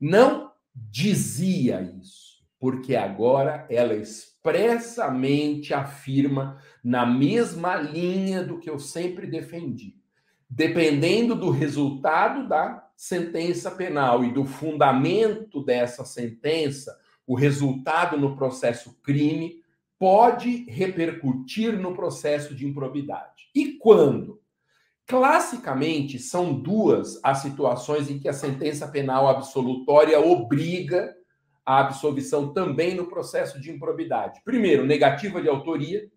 Não 0.00 0.52
dizia 0.74 1.80
isso, 2.00 2.42
porque 2.58 2.94
agora 2.94 3.66
ela 3.68 3.94
expressamente 3.94 5.74
afirma 5.74 6.62
na 6.82 7.04
mesma 7.04 7.76
linha 7.76 8.44
do 8.44 8.58
que 8.58 8.70
eu 8.70 8.78
sempre 8.78 9.26
defendi. 9.26 9.96
Dependendo 10.48 11.34
do 11.34 11.50
resultado 11.50 12.48
da 12.48 12.88
sentença 12.96 13.70
penal 13.70 14.24
e 14.24 14.32
do 14.32 14.44
fundamento 14.44 15.62
dessa 15.62 16.04
sentença, 16.04 16.98
o 17.26 17.34
resultado 17.34 18.16
no 18.16 18.36
processo 18.36 18.96
crime 19.02 19.62
pode 19.98 20.64
repercutir 20.70 21.78
no 21.78 21.94
processo 21.94 22.54
de 22.54 22.66
improbidade. 22.66 23.50
E 23.54 23.72
quando? 23.72 24.40
Classicamente, 25.06 26.18
são 26.18 26.52
duas 26.52 27.18
as 27.24 27.38
situações 27.38 28.10
em 28.10 28.18
que 28.18 28.28
a 28.28 28.32
sentença 28.32 28.86
penal 28.86 29.26
absolutória 29.26 30.20
obriga 30.20 31.16
a 31.64 31.80
absolvição 31.80 32.52
também 32.52 32.94
no 32.94 33.06
processo 33.06 33.60
de 33.60 33.70
improbidade. 33.70 34.40
Primeiro, 34.44 34.86
negativa 34.86 35.40
de 35.40 35.48
autoria. 35.48 36.08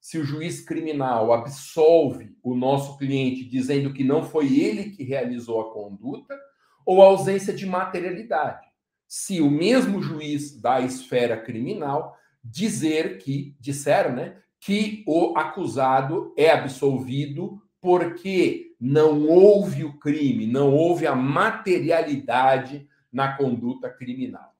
Se 0.00 0.18
o 0.18 0.24
juiz 0.24 0.64
criminal 0.64 1.32
absolve 1.32 2.36
o 2.42 2.54
nosso 2.56 2.98
cliente 2.98 3.44
dizendo 3.44 3.92
que 3.92 4.02
não 4.02 4.24
foi 4.24 4.58
ele 4.58 4.90
que 4.90 5.04
realizou 5.04 5.60
a 5.60 5.72
conduta, 5.72 6.36
ou 6.84 7.00
ausência 7.00 7.52
de 7.52 7.64
materialidade. 7.64 8.66
Se 9.06 9.40
o 9.40 9.50
mesmo 9.50 10.02
juiz 10.02 10.60
da 10.60 10.80
esfera 10.80 11.36
criminal 11.36 12.16
dizer 12.42 13.18
que, 13.18 13.56
disseram, 13.60 14.14
né, 14.14 14.36
que 14.60 15.02
o 15.06 15.36
acusado 15.36 16.32
é 16.36 16.50
absolvido 16.50 17.60
porque 17.80 18.76
não 18.80 19.26
houve 19.26 19.84
o 19.84 19.98
crime, 19.98 20.46
não 20.46 20.72
houve 20.72 21.06
a 21.06 21.14
materialidade 21.14 22.88
na 23.12 23.36
conduta 23.36 23.90
criminal. 23.90 24.54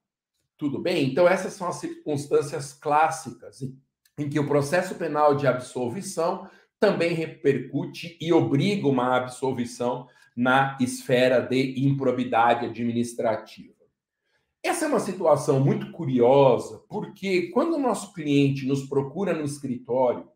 Tudo 0.57 0.79
bem? 0.79 1.09
Então, 1.09 1.27
essas 1.27 1.55
são 1.55 1.69
as 1.69 1.77
circunstâncias 1.77 2.73
clássicas 2.73 3.63
em 4.19 4.29
que 4.29 4.39
o 4.39 4.47
processo 4.47 4.95
penal 4.95 5.35
de 5.35 5.47
absolvição 5.47 6.49
também 6.79 7.15
repercute 7.15 8.17
e 8.21 8.33
obriga 8.33 8.89
uma 8.89 9.17
absolvição 9.17 10.09
na 10.37 10.77
esfera 10.81 11.41
de 11.41 11.87
improbidade 11.87 12.67
administrativa. 12.67 13.82
Essa 14.63 14.85
é 14.85 14.89
uma 14.89 15.01
situação 15.01 15.59
muito 15.59 15.91
curiosa, 15.91 16.85
porque 16.89 17.49
quando 17.49 17.75
o 17.75 17.81
nosso 17.81 18.13
cliente 18.13 18.65
nos 18.65 18.87
procura 18.87 19.35
no 19.35 19.45
escritório, 19.45 20.29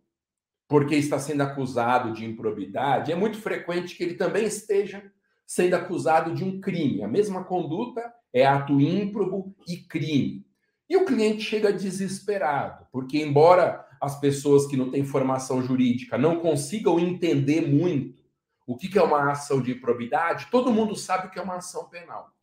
porque 0.68 0.96
está 0.96 1.18
sendo 1.18 1.42
acusado 1.42 2.12
de 2.12 2.24
improbidade, 2.24 3.12
é 3.12 3.14
muito 3.14 3.38
frequente 3.38 3.94
que 3.94 4.02
ele 4.02 4.14
também 4.14 4.44
esteja 4.44 5.12
sendo 5.46 5.74
acusado 5.74 6.34
de 6.34 6.42
um 6.42 6.60
crime. 6.60 7.04
A 7.04 7.08
mesma 7.08 7.44
conduta 7.44 8.12
é 8.32 8.44
ato 8.44 8.80
ímprobo 8.80 9.54
e 9.68 9.76
crime. 9.76 10.44
E 10.88 10.96
o 10.96 11.04
cliente 11.04 11.42
chega 11.42 11.72
desesperado, 11.72 12.86
porque 12.90 13.22
embora 13.22 13.86
as 14.00 14.18
pessoas 14.18 14.66
que 14.66 14.76
não 14.76 14.90
têm 14.90 15.04
formação 15.04 15.62
jurídica 15.62 16.18
não 16.18 16.40
consigam 16.40 16.98
entender 16.98 17.60
muito 17.60 18.24
o 18.66 18.76
que 18.76 18.98
é 18.98 19.02
uma 19.02 19.30
ação 19.30 19.62
de 19.62 19.70
improbidade, 19.70 20.48
todo 20.50 20.72
mundo 20.72 20.96
sabe 20.96 21.28
o 21.28 21.30
que 21.30 21.38
é 21.38 21.42
uma 21.42 21.56
ação 21.56 21.88
penal. 21.88 22.35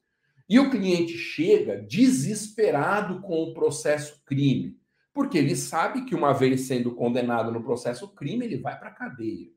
E 0.50 0.60
o 0.60 0.70
cliente 0.70 1.18
chega 1.18 1.82
desesperado 1.82 3.22
com 3.22 3.44
o 3.44 3.54
processo 3.54 4.22
crime, 4.26 4.78
porque 5.14 5.38
ele 5.38 5.56
sabe 5.56 6.06
que 6.06 6.16
uma 6.16 6.34
vez 6.34 6.62
sendo 6.62 6.94
condenado 6.94 7.52
no 7.52 7.64
processo 7.64 8.08
crime, 8.10 8.46
ele 8.46 8.58
vai 8.58 8.78
para 8.78 8.90
a 8.90 8.94
cadeia. 8.94 9.50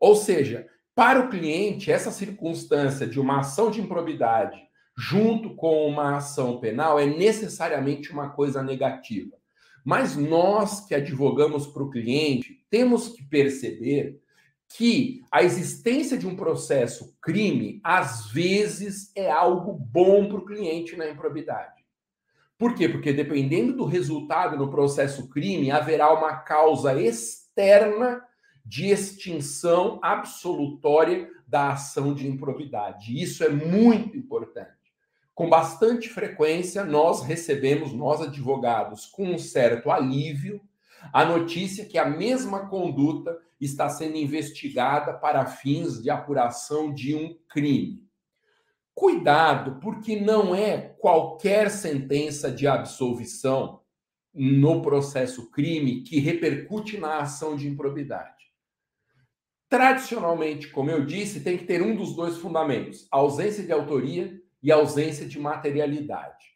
Ou 0.00 0.16
seja, 0.16 0.66
para 0.94 1.20
o 1.20 1.28
cliente, 1.28 1.92
essa 1.92 2.10
circunstância 2.10 3.06
de 3.06 3.20
uma 3.20 3.40
ação 3.40 3.70
de 3.70 3.80
improbidade 3.80 4.60
junto 4.96 5.54
com 5.54 5.86
uma 5.86 6.16
ação 6.16 6.60
penal 6.60 6.98
é 6.98 7.06
necessariamente 7.06 8.12
uma 8.12 8.30
coisa 8.30 8.62
negativa. 8.62 9.36
Mas 9.84 10.16
nós 10.16 10.84
que 10.84 10.94
advogamos 10.94 11.66
para 11.66 11.82
o 11.82 11.90
cliente, 11.90 12.66
temos 12.68 13.08
que 13.08 13.22
perceber 13.22 14.20
que 14.76 15.22
a 15.30 15.42
existência 15.42 16.16
de 16.16 16.26
um 16.26 16.36
processo 16.36 17.16
crime, 17.20 17.80
às 17.82 18.30
vezes, 18.30 19.10
é 19.16 19.30
algo 19.30 19.72
bom 19.72 20.28
para 20.28 20.38
o 20.38 20.44
cliente 20.44 20.96
na 20.96 21.08
improbidade. 21.08 21.84
Por 22.56 22.74
quê? 22.74 22.88
Porque 22.88 23.12
dependendo 23.12 23.72
do 23.72 23.84
resultado 23.84 24.56
no 24.56 24.70
processo 24.70 25.28
crime, 25.28 25.70
haverá 25.70 26.12
uma 26.12 26.36
causa 26.36 26.94
externa 26.94 28.22
de 28.64 28.86
extinção 28.86 29.98
absolutória 30.02 31.28
da 31.48 31.72
ação 31.72 32.14
de 32.14 32.28
improbidade. 32.28 33.20
Isso 33.20 33.42
é 33.42 33.48
muito 33.48 34.16
importante. 34.16 34.70
Com 35.34 35.48
bastante 35.48 36.08
frequência, 36.08 36.84
nós 36.84 37.22
recebemos, 37.22 37.92
nós 37.92 38.20
advogados, 38.20 39.06
com 39.06 39.24
um 39.24 39.38
certo 39.38 39.90
alívio, 39.90 40.60
a 41.12 41.24
notícia 41.24 41.84
que 41.84 41.98
a 41.98 42.08
mesma 42.08 42.68
conduta 42.68 43.36
está 43.60 43.88
sendo 43.88 44.16
investigada 44.16 45.12
para 45.12 45.46
fins 45.46 46.02
de 46.02 46.10
apuração 46.10 46.92
de 46.92 47.14
um 47.14 47.36
crime. 47.48 48.08
Cuidado, 48.94 49.78
porque 49.80 50.20
não 50.20 50.54
é 50.54 50.78
qualquer 50.98 51.70
sentença 51.70 52.50
de 52.50 52.66
absolvição 52.66 53.80
no 54.32 54.80
processo 54.82 55.50
crime 55.50 56.02
que 56.02 56.20
repercute 56.20 56.98
na 56.98 57.18
ação 57.18 57.56
de 57.56 57.68
improbidade. 57.68 58.40
Tradicionalmente, 59.68 60.68
como 60.68 60.90
eu 60.90 61.04
disse, 61.04 61.40
tem 61.40 61.56
que 61.56 61.64
ter 61.64 61.80
um 61.80 61.94
dos 61.94 62.14
dois 62.14 62.36
fundamentos: 62.36 63.06
ausência 63.10 63.64
de 63.64 63.72
autoria 63.72 64.40
e 64.62 64.70
ausência 64.70 65.26
de 65.26 65.38
materialidade. 65.38 66.46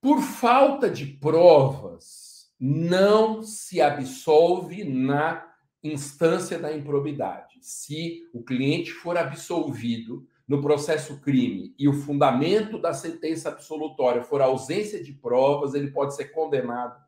Por 0.00 0.20
falta 0.20 0.90
de 0.90 1.06
provas, 1.06 2.27
não 2.58 3.42
se 3.42 3.80
absolve 3.80 4.84
na 4.84 5.46
instância 5.82 6.58
da 6.58 6.72
improbidade. 6.72 7.58
Se 7.60 8.28
o 8.32 8.42
cliente 8.42 8.90
for 8.90 9.16
absolvido 9.16 10.26
no 10.46 10.60
processo 10.60 11.20
crime 11.20 11.74
e 11.78 11.88
o 11.88 11.92
fundamento 11.92 12.80
da 12.80 12.92
sentença 12.92 13.50
absolutória 13.50 14.22
for 14.22 14.40
ausência 14.40 15.02
de 15.02 15.12
provas, 15.12 15.74
ele 15.74 15.90
pode 15.90 16.16
ser 16.16 16.26
condenado 16.26 16.98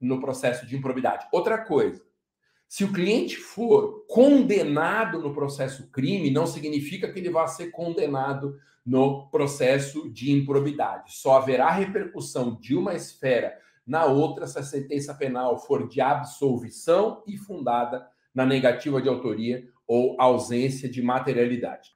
no 0.00 0.20
processo 0.20 0.66
de 0.66 0.76
improbidade. 0.76 1.26
Outra 1.32 1.58
coisa, 1.58 2.02
se 2.68 2.84
o 2.84 2.92
cliente 2.92 3.36
for 3.36 4.04
condenado 4.06 5.18
no 5.18 5.34
processo 5.34 5.90
crime, 5.90 6.30
não 6.30 6.46
significa 6.46 7.10
que 7.12 7.18
ele 7.18 7.30
vá 7.30 7.46
ser 7.46 7.70
condenado 7.70 8.58
no 8.84 9.28
processo 9.28 10.10
de 10.10 10.32
improbidade. 10.32 11.14
Só 11.14 11.36
haverá 11.36 11.70
repercussão 11.70 12.58
de 12.60 12.74
uma 12.74 12.94
esfera 12.94 13.58
na 13.90 14.04
outra 14.04 14.46
se 14.46 14.56
a 14.56 14.62
sentença 14.62 15.12
penal 15.12 15.58
for 15.58 15.88
de 15.88 16.00
absolvição 16.00 17.24
e 17.26 17.36
fundada 17.36 18.06
na 18.32 18.46
negativa 18.46 19.02
de 19.02 19.08
autoria 19.08 19.68
ou 19.84 20.14
ausência 20.20 20.88
de 20.88 21.02
materialidade. 21.02 21.90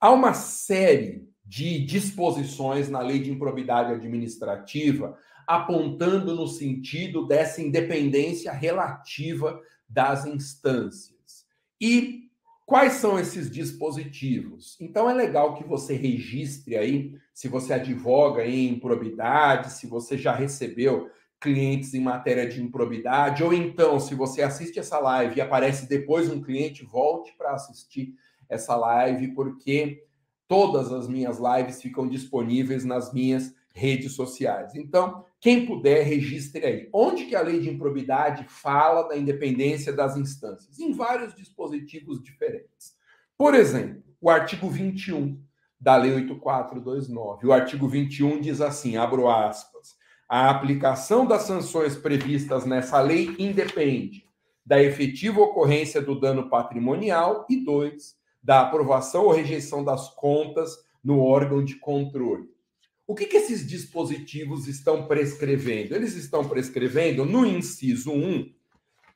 Há 0.00 0.10
uma 0.10 0.34
série 0.34 1.30
de 1.44 1.78
disposições 1.86 2.88
na 2.88 2.98
lei 2.98 3.20
de 3.20 3.30
improbidade 3.30 3.92
administrativa 3.92 5.16
apontando 5.46 6.34
no 6.34 6.48
sentido 6.48 7.24
dessa 7.24 7.62
independência 7.62 8.50
relativa 8.50 9.60
das 9.88 10.26
instâncias. 10.26 11.46
E 11.80 12.25
Quais 12.66 12.94
são 12.94 13.16
esses 13.16 13.48
dispositivos? 13.48 14.76
Então 14.80 15.08
é 15.08 15.14
legal 15.14 15.54
que 15.54 15.62
você 15.62 15.94
registre 15.94 16.76
aí, 16.76 17.14
se 17.32 17.46
você 17.46 17.72
advoga 17.72 18.44
em 18.44 18.70
improbidade, 18.70 19.72
se 19.72 19.86
você 19.86 20.18
já 20.18 20.34
recebeu 20.34 21.08
clientes 21.40 21.94
em 21.94 22.00
matéria 22.00 22.48
de 22.48 22.60
improbidade, 22.60 23.44
ou 23.44 23.54
então, 23.54 24.00
se 24.00 24.16
você 24.16 24.42
assiste 24.42 24.80
essa 24.80 24.98
live 24.98 25.36
e 25.36 25.40
aparece 25.40 25.88
depois 25.88 26.28
um 26.28 26.42
cliente, 26.42 26.84
volte 26.84 27.32
para 27.38 27.52
assistir 27.52 28.14
essa 28.48 28.74
live, 28.74 29.28
porque 29.32 30.04
todas 30.48 30.90
as 30.90 31.06
minhas 31.06 31.38
lives 31.38 31.80
ficam 31.80 32.08
disponíveis 32.08 32.84
nas 32.84 33.12
minhas 33.12 33.54
redes 33.72 34.14
sociais. 34.14 34.74
Então, 34.74 35.24
Quem 35.46 35.64
puder, 35.64 36.02
registre 36.02 36.66
aí. 36.66 36.88
Onde 36.92 37.26
que 37.26 37.36
a 37.36 37.40
lei 37.40 37.60
de 37.60 37.70
improbidade 37.70 38.44
fala 38.48 39.04
da 39.04 39.16
independência 39.16 39.92
das 39.92 40.16
instâncias? 40.16 40.80
Em 40.80 40.92
vários 40.92 41.36
dispositivos 41.36 42.20
diferentes. 42.20 42.96
Por 43.38 43.54
exemplo, 43.54 44.02
o 44.20 44.28
artigo 44.28 44.68
21 44.68 45.40
da 45.80 45.94
Lei 45.94 46.12
8429. 46.14 47.46
O 47.46 47.52
artigo 47.52 47.86
21 47.86 48.40
diz 48.40 48.60
assim, 48.60 48.96
abro 48.96 49.30
aspas, 49.30 49.94
a 50.28 50.50
aplicação 50.50 51.24
das 51.24 51.42
sanções 51.42 51.94
previstas 51.94 52.66
nessa 52.66 53.00
lei 53.00 53.32
independe 53.38 54.24
da 54.64 54.82
efetiva 54.82 55.40
ocorrência 55.40 56.02
do 56.02 56.18
dano 56.18 56.50
patrimonial 56.50 57.46
e 57.48 57.64
dois, 57.64 58.16
da 58.42 58.62
aprovação 58.62 59.26
ou 59.26 59.30
rejeição 59.30 59.84
das 59.84 60.12
contas 60.12 60.72
no 61.04 61.20
órgão 61.20 61.64
de 61.64 61.76
controle. 61.76 62.55
O 63.06 63.14
que, 63.14 63.26
que 63.26 63.36
esses 63.36 63.64
dispositivos 63.64 64.66
estão 64.66 65.06
prescrevendo? 65.06 65.94
Eles 65.94 66.16
estão 66.16 66.48
prescrevendo, 66.48 67.24
no 67.24 67.46
inciso 67.46 68.10
1, 68.10 68.52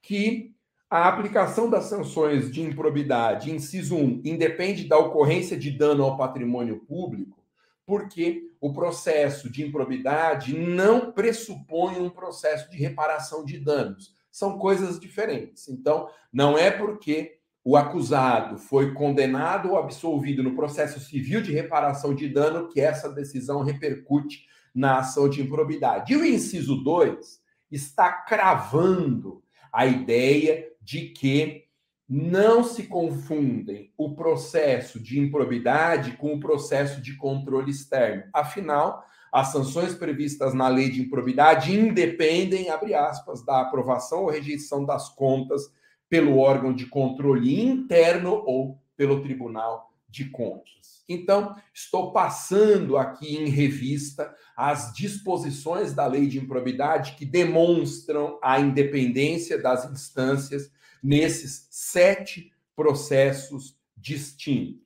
que 0.00 0.54
a 0.88 1.08
aplicação 1.08 1.68
das 1.68 1.84
sanções 1.84 2.52
de 2.52 2.60
improbidade, 2.60 3.50
inciso 3.50 3.96
1, 3.96 4.22
independe 4.24 4.84
da 4.86 4.96
ocorrência 4.96 5.56
de 5.56 5.70
dano 5.72 6.04
ao 6.04 6.16
patrimônio 6.16 6.80
público, 6.80 7.42
porque 7.84 8.50
o 8.60 8.72
processo 8.72 9.50
de 9.50 9.64
improbidade 9.64 10.56
não 10.56 11.10
pressupõe 11.10 11.96
um 11.96 12.10
processo 12.10 12.70
de 12.70 12.76
reparação 12.76 13.44
de 13.44 13.58
danos. 13.58 14.14
São 14.30 14.56
coisas 14.56 15.00
diferentes. 15.00 15.68
Então, 15.68 16.08
não 16.32 16.56
é 16.56 16.70
porque 16.70 17.39
o 17.64 17.76
acusado 17.76 18.58
foi 18.58 18.94
condenado 18.94 19.70
ou 19.70 19.78
absolvido 19.78 20.42
no 20.42 20.54
processo 20.54 20.98
civil 20.98 21.42
de 21.42 21.52
reparação 21.52 22.14
de 22.14 22.28
dano 22.28 22.68
que 22.68 22.80
essa 22.80 23.10
decisão 23.10 23.62
repercute 23.62 24.46
na 24.74 24.98
ação 24.98 25.28
de 25.28 25.42
improbidade. 25.42 26.12
E 26.12 26.16
o 26.16 26.24
inciso 26.24 26.76
2 26.82 27.40
está 27.70 28.12
cravando 28.12 29.42
a 29.72 29.86
ideia 29.86 30.66
de 30.80 31.10
que 31.10 31.64
não 32.08 32.64
se 32.64 32.84
confundem 32.84 33.92
o 33.96 34.16
processo 34.16 34.98
de 34.98 35.20
improbidade 35.20 36.16
com 36.16 36.34
o 36.34 36.40
processo 36.40 37.00
de 37.00 37.16
controle 37.16 37.70
externo. 37.70 38.24
Afinal, 38.32 39.04
as 39.32 39.48
sanções 39.52 39.94
previstas 39.94 40.52
na 40.52 40.66
lei 40.66 40.90
de 40.90 41.00
improbidade 41.00 41.72
independem, 41.72 42.68
abre 42.68 42.94
aspas, 42.94 43.44
da 43.44 43.60
aprovação 43.60 44.24
ou 44.24 44.30
rejeição 44.30 44.84
das 44.84 45.08
contas 45.10 45.70
pelo 46.10 46.36
órgão 46.38 46.74
de 46.74 46.86
controle 46.86 47.58
interno 47.58 48.42
ou 48.44 48.78
pelo 48.96 49.22
Tribunal 49.22 49.94
de 50.08 50.26
Contas. 50.26 51.04
Então, 51.08 51.54
estou 51.72 52.12
passando 52.12 52.96
aqui 52.98 53.36
em 53.36 53.48
revista 53.48 54.34
as 54.56 54.92
disposições 54.92 55.94
da 55.94 56.06
lei 56.06 56.26
de 56.26 56.38
improbidade 56.38 57.14
que 57.16 57.24
demonstram 57.24 58.38
a 58.42 58.60
independência 58.60 59.60
das 59.60 59.90
instâncias 59.90 60.70
nesses 61.02 61.66
sete 61.70 62.52
processos 62.76 63.78
distintos. 63.96 64.80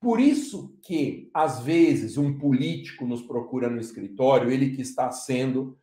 Por 0.00 0.20
isso 0.20 0.78
que, 0.82 1.30
às 1.34 1.60
vezes, 1.60 2.16
um 2.16 2.38
político 2.38 3.06
nos 3.06 3.22
procura 3.22 3.68
no 3.68 3.80
escritório, 3.80 4.50
ele 4.50 4.76
que 4.76 4.82
está 4.82 5.10
sendo 5.10 5.76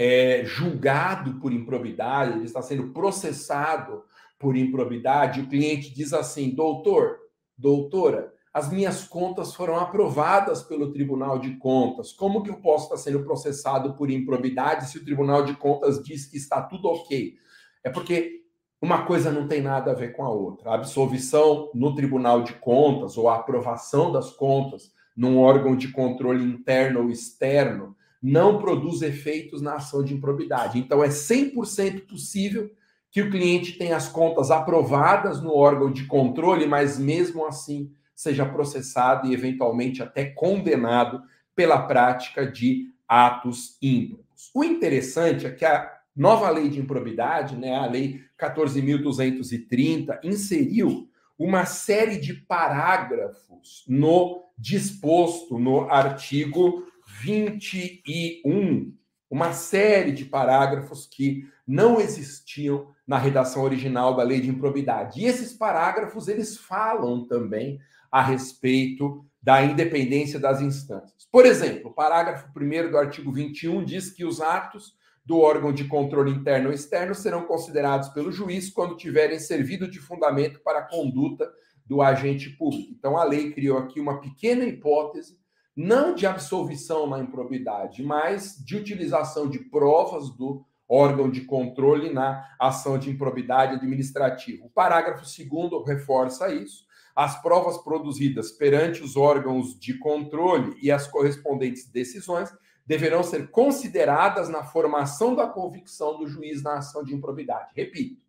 é, 0.00 0.44
julgado 0.44 1.40
por 1.40 1.52
improbidade, 1.52 2.36
ele 2.36 2.44
está 2.44 2.62
sendo 2.62 2.92
processado 2.92 4.04
por 4.38 4.56
improbidade, 4.56 5.40
o 5.40 5.48
cliente 5.48 5.92
diz 5.92 6.12
assim: 6.12 6.50
doutor, 6.50 7.18
doutora, 7.56 8.32
as 8.54 8.70
minhas 8.70 9.02
contas 9.02 9.52
foram 9.52 9.76
aprovadas 9.76 10.62
pelo 10.62 10.92
Tribunal 10.92 11.40
de 11.40 11.56
Contas. 11.56 12.12
Como 12.12 12.44
que 12.44 12.50
eu 12.50 12.60
posso 12.60 12.84
estar 12.84 12.96
sendo 12.96 13.24
processado 13.24 13.94
por 13.94 14.08
improbidade 14.08 14.88
se 14.88 14.98
o 14.98 15.04
Tribunal 15.04 15.44
de 15.44 15.54
Contas 15.54 16.00
diz 16.00 16.26
que 16.26 16.36
está 16.36 16.62
tudo 16.62 16.86
ok? 16.86 17.34
É 17.82 17.90
porque 17.90 18.44
uma 18.80 19.04
coisa 19.04 19.32
não 19.32 19.48
tem 19.48 19.60
nada 19.60 19.90
a 19.90 19.94
ver 19.94 20.12
com 20.12 20.24
a 20.24 20.30
outra. 20.30 20.70
A 20.70 20.74
absolvição 20.76 21.72
no 21.74 21.92
Tribunal 21.96 22.42
de 22.42 22.52
Contas 22.52 23.18
ou 23.18 23.28
a 23.28 23.34
aprovação 23.34 24.12
das 24.12 24.30
contas 24.30 24.92
num 25.16 25.40
órgão 25.40 25.74
de 25.74 25.88
controle 25.88 26.44
interno 26.44 27.00
ou 27.00 27.10
externo 27.10 27.96
não 28.22 28.58
produz 28.58 29.02
efeitos 29.02 29.62
na 29.62 29.74
ação 29.74 30.02
de 30.02 30.14
improbidade. 30.14 30.78
Então, 30.78 31.02
é 31.02 31.08
100% 31.08 32.06
possível 32.06 32.70
que 33.10 33.22
o 33.22 33.30
cliente 33.30 33.78
tenha 33.78 33.96
as 33.96 34.08
contas 34.08 34.50
aprovadas 34.50 35.40
no 35.40 35.54
órgão 35.54 35.90
de 35.90 36.04
controle, 36.06 36.66
mas 36.66 36.98
mesmo 36.98 37.46
assim 37.46 37.90
seja 38.14 38.44
processado 38.44 39.28
e 39.28 39.32
eventualmente 39.32 40.02
até 40.02 40.24
condenado 40.24 41.22
pela 41.54 41.86
prática 41.86 42.46
de 42.46 42.92
atos 43.06 43.78
ímprobos. 43.80 44.50
O 44.54 44.62
interessante 44.62 45.46
é 45.46 45.50
que 45.50 45.64
a 45.64 45.90
nova 46.14 46.50
lei 46.50 46.68
de 46.68 46.80
improbidade, 46.80 47.56
né, 47.56 47.76
a 47.76 47.86
lei 47.86 48.20
14.230, 48.38 50.18
inseriu 50.22 51.08
uma 51.38 51.64
série 51.64 52.18
de 52.18 52.34
parágrafos 52.34 53.84
no 53.86 54.42
disposto 54.58 55.58
no 55.58 55.88
artigo 55.88 56.87
21, 57.20 58.94
uma 59.30 59.52
série 59.52 60.12
de 60.12 60.24
parágrafos 60.24 61.06
que 61.06 61.46
não 61.66 62.00
existiam 62.00 62.88
na 63.06 63.18
redação 63.18 63.62
original 63.62 64.16
da 64.16 64.22
lei 64.22 64.40
de 64.40 64.48
improbidade. 64.48 65.20
E 65.20 65.26
esses 65.26 65.52
parágrafos 65.52 66.28
eles 66.28 66.56
falam 66.56 67.26
também 67.26 67.80
a 68.10 68.22
respeito 68.22 69.24
da 69.42 69.62
independência 69.62 70.38
das 70.38 70.60
instâncias. 70.60 71.26
Por 71.30 71.46
exemplo, 71.46 71.90
o 71.90 71.94
parágrafo 71.94 72.48
1 72.56 72.90
do 72.90 72.98
artigo 72.98 73.32
21 73.32 73.84
diz 73.84 74.10
que 74.10 74.24
os 74.24 74.40
atos 74.40 74.96
do 75.24 75.38
órgão 75.38 75.72
de 75.72 75.84
controle 75.84 76.30
interno 76.30 76.68
ou 76.68 76.74
externo 76.74 77.14
serão 77.14 77.44
considerados 77.44 78.08
pelo 78.08 78.32
juiz 78.32 78.70
quando 78.70 78.96
tiverem 78.96 79.38
servido 79.38 79.90
de 79.90 79.98
fundamento 79.98 80.60
para 80.60 80.78
a 80.78 80.88
conduta 80.88 81.50
do 81.84 82.00
agente 82.00 82.50
público. 82.50 82.94
Então, 82.98 83.16
a 83.16 83.24
lei 83.24 83.52
criou 83.52 83.78
aqui 83.78 84.00
uma 84.00 84.20
pequena 84.20 84.64
hipótese 84.64 85.38
não 85.80 86.12
de 86.12 86.26
absolvição 86.26 87.06
na 87.06 87.20
improbidade, 87.20 88.02
mas 88.02 88.56
de 88.64 88.76
utilização 88.76 89.48
de 89.48 89.60
provas 89.60 90.28
do 90.28 90.66
órgão 90.88 91.30
de 91.30 91.42
controle 91.42 92.12
na 92.12 92.44
ação 92.58 92.98
de 92.98 93.08
improbidade 93.08 93.74
administrativa. 93.76 94.66
O 94.66 94.70
parágrafo 94.70 95.22
2 95.22 95.86
reforça 95.86 96.52
isso. 96.52 96.84
As 97.14 97.40
provas 97.40 97.78
produzidas 97.78 98.50
perante 98.50 99.04
os 99.04 99.16
órgãos 99.16 99.78
de 99.78 99.96
controle 99.98 100.76
e 100.82 100.90
as 100.90 101.06
correspondentes 101.06 101.88
decisões 101.88 102.52
deverão 102.84 103.22
ser 103.22 103.48
consideradas 103.52 104.48
na 104.48 104.64
formação 104.64 105.36
da 105.36 105.46
convicção 105.46 106.18
do 106.18 106.26
juiz 106.26 106.60
na 106.60 106.78
ação 106.78 107.04
de 107.04 107.14
improbidade. 107.14 107.70
Repito, 107.76 108.20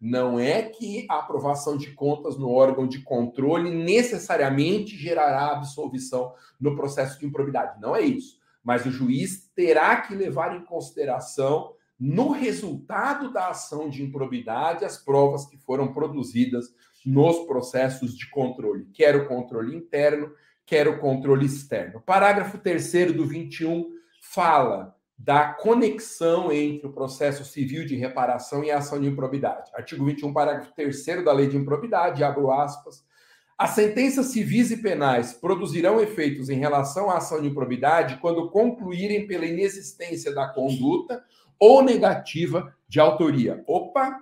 não 0.00 0.38
é 0.38 0.62
que 0.62 1.06
a 1.08 1.18
aprovação 1.18 1.76
de 1.76 1.92
contas 1.92 2.38
no 2.38 2.50
órgão 2.50 2.86
de 2.86 3.02
controle 3.02 3.70
necessariamente 3.70 4.96
gerará 4.96 5.52
absolvição 5.52 6.32
no 6.60 6.76
processo 6.76 7.18
de 7.18 7.26
improbidade. 7.26 7.80
Não 7.80 7.96
é 7.96 8.02
isso. 8.02 8.38
Mas 8.62 8.86
o 8.86 8.90
juiz 8.90 9.50
terá 9.54 10.00
que 10.00 10.14
levar 10.14 10.56
em 10.56 10.64
consideração, 10.64 11.72
no 11.98 12.30
resultado 12.30 13.32
da 13.32 13.48
ação 13.48 13.88
de 13.88 14.02
improbidade, 14.02 14.84
as 14.84 14.96
provas 14.96 15.46
que 15.46 15.56
foram 15.56 15.92
produzidas 15.92 16.66
nos 17.04 17.46
processos 17.46 18.16
de 18.16 18.28
controle, 18.30 18.86
quer 18.92 19.16
o 19.16 19.26
controle 19.26 19.74
interno, 19.74 20.30
quer 20.64 20.86
o 20.86 21.00
controle 21.00 21.46
externo. 21.46 21.98
O 21.98 22.02
parágrafo 22.02 22.58
3 22.58 23.12
do 23.14 23.26
21 23.26 23.90
fala 24.20 24.94
da 25.18 25.52
conexão 25.52 26.52
entre 26.52 26.86
o 26.86 26.92
processo 26.92 27.44
civil 27.44 27.84
de 27.84 27.96
reparação 27.96 28.62
e 28.62 28.70
a 28.70 28.78
ação 28.78 29.00
de 29.00 29.08
improbidade. 29.08 29.70
Artigo 29.74 30.04
21, 30.04 30.32
parágrafo 30.32 30.72
3 30.74 31.24
da 31.24 31.32
Lei 31.32 31.48
de 31.48 31.56
Improbidade, 31.56 32.22
abro 32.22 32.52
aspas. 32.52 33.04
As 33.58 33.70
sentenças 33.70 34.26
civis 34.26 34.70
e 34.70 34.76
penais 34.76 35.32
produzirão 35.32 36.00
efeitos 36.00 36.48
em 36.48 36.60
relação 36.60 37.10
à 37.10 37.16
ação 37.16 37.42
de 37.42 37.48
improbidade 37.48 38.18
quando 38.18 38.48
concluírem 38.50 39.26
pela 39.26 39.44
inexistência 39.44 40.32
da 40.32 40.46
conduta 40.46 41.24
ou 41.58 41.82
negativa 41.82 42.72
de 42.86 43.00
autoria. 43.00 43.64
Opa! 43.66 44.16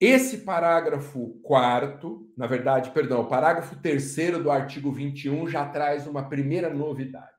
Esse 0.00 0.38
parágrafo 0.38 1.40
quarto, 1.42 2.30
na 2.36 2.46
verdade, 2.46 2.90
perdão, 2.90 3.22
o 3.22 3.28
parágrafo 3.28 3.74
terceiro 3.76 4.40
do 4.40 4.50
artigo 4.50 4.92
21 4.92 5.48
já 5.48 5.66
traz 5.66 6.06
uma 6.06 6.28
primeira 6.28 6.72
novidade. 6.72 7.33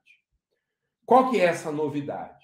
Qual 1.05 1.29
que 1.29 1.39
é 1.39 1.45
essa 1.45 1.71
novidade? 1.71 2.43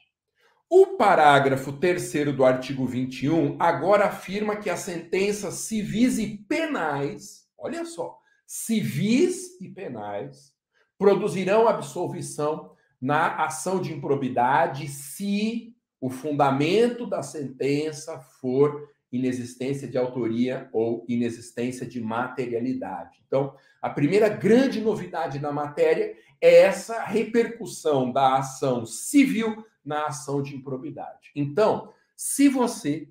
O 0.70 0.96
parágrafo 0.96 1.74
terceiro 1.74 2.32
do 2.32 2.46
artigo 2.46 2.86
21 2.86 3.58
agora 3.60 4.06
afirma 4.06 4.56
que 4.56 4.70
as 4.70 4.80
sentenças 4.82 5.56
civis 5.56 6.18
e 6.20 6.38
penais, 6.48 7.48
olha 7.58 7.84
só, 7.86 8.18
civis 8.46 9.60
e 9.60 9.68
penais, 9.68 10.54
produzirão 10.98 11.68
absolvição 11.68 12.76
na 13.02 13.44
ação 13.44 13.82
de 13.82 13.92
improbidade 13.92 14.88
se 14.88 15.76
o 16.00 16.10
fundamento 16.10 17.08
da 17.08 17.24
sentença 17.24 18.20
for 18.40 18.88
inexistência 19.12 19.88
de 19.88 19.98
autoria 19.98 20.70
ou 20.72 21.06
inexistência 21.08 21.86
de 21.86 22.00
materialidade. 22.00 23.22
Então, 23.28 23.56
a 23.82 23.90
primeira 23.90 24.30
grande 24.30 24.80
novidade 24.80 25.40
na 25.40 25.52
matéria 25.52 26.16
é 26.40 26.62
essa 26.62 27.04
repercussão 27.04 28.12
da 28.12 28.38
ação 28.38 28.86
civil 28.86 29.66
na 29.84 30.08
ação 30.08 30.42
de 30.42 30.56
improbidade. 30.56 31.32
Então, 31.36 31.92
se 32.16 32.48
você 32.48 33.10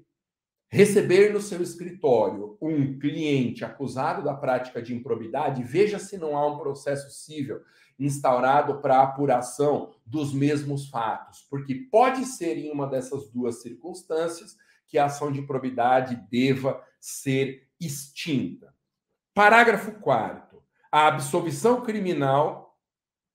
receber 0.68 1.32
no 1.32 1.40
seu 1.40 1.60
escritório 1.60 2.56
um 2.60 2.98
cliente 2.98 3.64
acusado 3.64 4.22
da 4.22 4.34
prática 4.34 4.80
de 4.80 4.94
improbidade, 4.94 5.64
veja 5.64 5.98
se 5.98 6.16
não 6.16 6.36
há 6.36 6.46
um 6.46 6.58
processo 6.58 7.10
civil 7.10 7.60
instaurado 7.98 8.80
para 8.80 9.02
apuração 9.02 9.90
dos 10.06 10.32
mesmos 10.32 10.88
fatos, 10.88 11.46
porque 11.50 11.74
pode 11.74 12.24
ser 12.24 12.56
em 12.56 12.70
uma 12.70 12.86
dessas 12.86 13.28
duas 13.28 13.60
circunstâncias 13.60 14.56
que 14.90 14.98
a 14.98 15.06
ação 15.06 15.30
de 15.30 15.38
improbidade 15.38 16.16
deva 16.30 16.84
ser 17.00 17.68
extinta. 17.80 18.74
Parágrafo 19.32 19.92
4 19.92 20.60
A 20.90 21.06
absolvição 21.06 21.80
criminal 21.80 22.76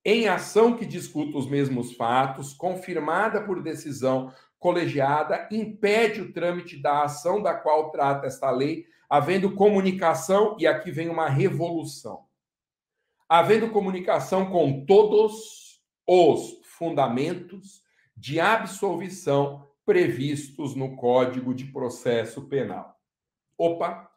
em 0.03 0.27
ação 0.27 0.77
que 0.77 0.85
discuta 0.85 1.35
os 1.35 1.49
mesmos 1.49 1.93
fatos, 1.93 2.53
confirmada 2.53 3.41
por 3.41 3.63
decisão 3.63 4.31
colegiada 4.59 5.47
impede 5.51 6.21
o 6.21 6.31
trâmite 6.31 6.77
da 6.77 7.03
ação 7.03 7.41
da 7.41 7.55
qual 7.55 7.89
trata 7.89 8.27
esta 8.27 8.51
lei, 8.51 8.85
havendo 9.09 9.55
comunicação, 9.55 10.55
e 10.59 10.67
aqui 10.67 10.91
vem 10.91 11.09
uma 11.09 11.27
revolução. 11.27 12.25
Havendo 13.27 13.71
comunicação 13.71 14.51
com 14.51 14.85
todos 14.85 15.81
os 16.07 16.59
fundamentos 16.63 17.81
de 18.15 18.39
absolvição 18.39 19.67
previstos 19.85 20.75
no 20.75 20.95
Código 20.95 21.53
de 21.53 21.65
Processo 21.65 22.41
Penal. 22.47 22.99
Opa, 23.57 24.09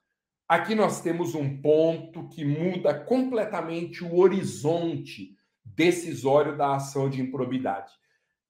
aqui 0.48 0.74
nós 0.74 1.02
temos 1.02 1.34
um 1.34 1.60
ponto 1.60 2.26
que 2.28 2.44
muda 2.44 2.98
completamente 2.98 4.02
o 4.02 4.18
horizonte 4.18 5.36
decisório 5.64 6.56
da 6.56 6.76
ação 6.76 7.10
de 7.10 7.20
improbidade. 7.20 7.92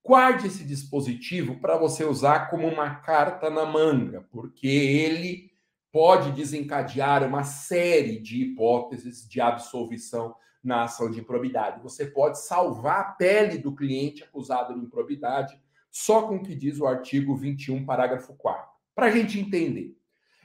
Guarde 0.04 0.46
esse 0.46 0.64
dispositivo 0.64 1.60
para 1.60 1.76
você 1.76 2.04
usar 2.04 2.48
como 2.48 2.66
uma 2.66 2.94
carta 2.94 3.50
na 3.50 3.66
manga, 3.66 4.26
porque 4.30 4.68
ele 4.68 5.50
pode 5.90 6.30
desencadear 6.32 7.26
uma 7.26 7.42
série 7.42 8.20
de 8.20 8.42
hipóteses 8.42 9.28
de 9.28 9.40
absolvição 9.40 10.34
na 10.62 10.84
ação 10.84 11.10
de 11.10 11.20
improbidade. 11.20 11.82
Você 11.82 12.06
pode 12.06 12.38
salvar 12.40 13.00
a 13.00 13.04
pele 13.04 13.58
do 13.58 13.74
cliente 13.74 14.22
acusado 14.22 14.74
de 14.74 14.80
improbidade 14.80 15.60
só 15.90 16.26
com 16.26 16.36
o 16.36 16.42
que 16.42 16.54
diz 16.54 16.78
o 16.78 16.86
artigo 16.86 17.36
21, 17.36 17.84
parágrafo 17.84 18.34
4. 18.34 18.68
Para 18.94 19.06
a 19.06 19.10
gente 19.10 19.38
entender. 19.38 19.96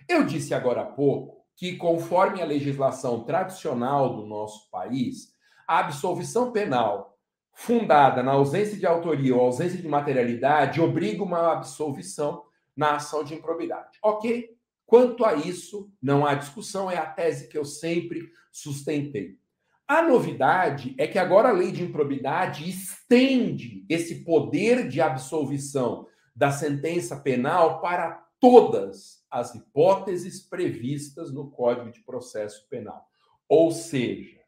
Eu 0.08 0.26
disse 0.26 0.54
agora 0.54 0.82
há 0.82 0.86
pouco 0.86 1.44
que, 1.56 1.76
conforme 1.76 2.42
a 2.42 2.46
legislação 2.46 3.24
tradicional 3.24 4.16
do 4.16 4.26
nosso 4.26 4.70
país, 4.70 5.34
a 5.68 5.80
absolvição 5.80 6.52
penal 6.52 7.18
fundada 7.54 8.24
na 8.24 8.32
ausência 8.32 8.78
de 8.78 8.86
autoria 8.86 9.36
ou 9.36 9.42
ausência 9.42 9.80
de 9.80 9.88
materialidade 9.88 10.82
obriga 10.82 11.24
uma 11.24 11.52
absolvição 11.52 12.44
na 12.76 12.96
ação 12.96 13.24
de 13.24 13.36
improbidade. 13.36 14.00
Ok? 14.04 14.50
Quanto 14.86 15.24
a 15.24 15.36
isso, 15.36 15.92
não 16.02 16.26
há 16.26 16.34
discussão, 16.34 16.90
é 16.90 16.98
a 16.98 17.06
tese 17.06 17.48
que 17.48 17.58
eu 17.58 17.64
sempre 17.64 18.32
sustentei. 18.52 19.40
A 19.94 20.02
novidade 20.02 20.96
é 20.98 21.06
que 21.06 21.20
agora 21.20 21.50
a 21.50 21.52
lei 21.52 21.72
de 21.72 21.84
improbidade 21.84 22.68
estende 22.68 23.86
esse 23.88 24.26
poder 24.26 24.90
de 24.90 25.00
absolvição 25.00 26.08
da 26.36 26.50
sentença 26.50 27.16
penal 27.18 27.80
para 27.80 28.26
todas 28.40 29.24
as 29.30 29.54
hipóteses 29.54 30.42
previstas 30.42 31.32
no 31.32 31.52
Código 31.52 31.92
de 31.92 32.00
Processo 32.00 32.68
Penal. 32.70 33.08
Ou 33.48 33.70
seja, 33.70 34.42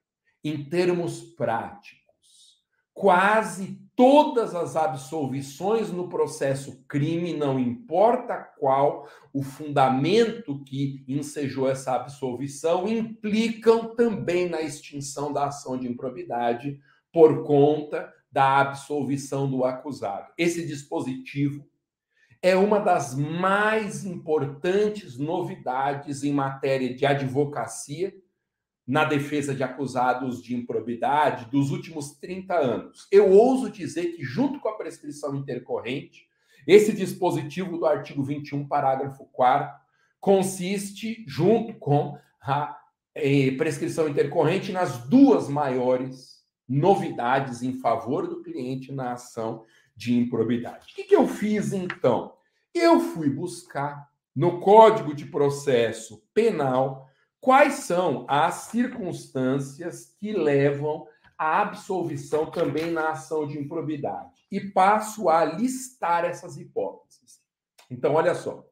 em 0.43 0.67
termos 0.67 1.21
práticos, 1.21 2.63
quase 2.91 3.84
todas 3.95 4.53
as 4.53 4.75
absolvições 4.75 5.89
no 5.89 6.09
processo 6.09 6.83
crime, 6.87 7.33
não 7.33 7.57
importa 7.57 8.35
qual 8.59 9.07
o 9.33 9.41
fundamento 9.41 10.63
que 10.63 11.03
ensejou 11.07 11.69
essa 11.69 11.95
absolvição, 11.95 12.87
implicam 12.87 13.95
também 13.95 14.49
na 14.49 14.61
extinção 14.61 15.31
da 15.31 15.47
ação 15.47 15.77
de 15.77 15.87
improbidade 15.87 16.79
por 17.11 17.43
conta 17.43 18.13
da 18.29 18.59
absolvição 18.59 19.49
do 19.49 19.63
acusado. 19.63 20.31
Esse 20.37 20.67
dispositivo 20.67 21.65
é 22.41 22.55
uma 22.55 22.79
das 22.79 23.15
mais 23.15 24.05
importantes 24.05 25.17
novidades 25.17 26.23
em 26.23 26.33
matéria 26.33 26.93
de 26.93 27.05
advocacia 27.05 28.13
na 28.87 29.03
defesa 29.03 29.55
de 29.55 29.63
acusados 29.63 30.41
de 30.41 30.55
improbidade 30.55 31.49
dos 31.49 31.71
últimos 31.71 32.11
30 32.19 32.55
anos. 32.55 33.07
Eu 33.11 33.31
ouso 33.31 33.69
dizer 33.69 34.15
que, 34.15 34.23
junto 34.23 34.59
com 34.59 34.69
a 34.69 34.77
prescrição 34.77 35.35
intercorrente, 35.35 36.27
esse 36.67 36.93
dispositivo 36.93 37.77
do 37.77 37.85
artigo 37.85 38.23
21, 38.23 38.67
parágrafo 38.67 39.25
4, 39.31 39.73
consiste, 40.19 41.23
junto 41.27 41.73
com 41.75 42.17
a 42.41 42.77
eh, 43.13 43.51
prescrição 43.51 44.07
intercorrente, 44.07 44.71
nas 44.71 45.07
duas 45.07 45.47
maiores 45.47 46.43
novidades 46.67 47.61
em 47.61 47.73
favor 47.73 48.27
do 48.27 48.41
cliente 48.41 48.91
na 48.91 49.13
ação 49.13 49.63
de 49.95 50.17
improbidade. 50.17 50.91
O 50.91 50.95
que, 50.95 51.03
que 51.03 51.15
eu 51.15 51.27
fiz 51.27 51.73
então? 51.73 52.33
Eu 52.73 52.99
fui 52.99 53.29
buscar 53.29 54.09
no 54.35 54.59
Código 54.59 55.13
de 55.13 55.25
Processo 55.25 56.21
Penal 56.33 57.07
quais 57.45 57.75
são 57.75 58.25
as 58.27 58.55
circunstâncias 58.71 60.15
que 60.19 60.33
levam 60.33 61.05
à 61.37 61.61
absolvição 61.61 62.49
também 62.49 62.89
na 62.89 63.11
ação 63.11 63.45
de 63.45 63.59
improbidade. 63.59 64.47
E 64.51 64.59
passo 64.71 65.29
a 65.29 65.45
listar 65.45 66.25
essas 66.25 66.57
hipóteses. 66.57 67.39
Então, 67.87 68.15
olha 68.15 68.33
só. 68.33 68.65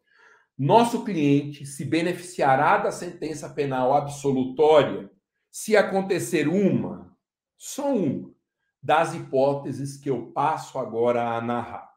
Nosso 0.58 1.04
cliente 1.04 1.68
se 1.68 1.86
beneficiará 1.86 2.80
da 2.80 2.92
sentença 2.92 3.48
penal 3.48 3.94
absolutória 3.94 5.08
se 5.52 5.78
acontecer 5.78 6.48
uma, 6.48 7.16
só 7.56 7.94
uma, 7.94 8.34
das 8.82 9.14
hipóteses 9.14 9.98
que 9.98 10.10
eu 10.10 10.32
passo 10.32 10.80
agora 10.80 11.38
a 11.38 11.40
narrar. 11.40 11.93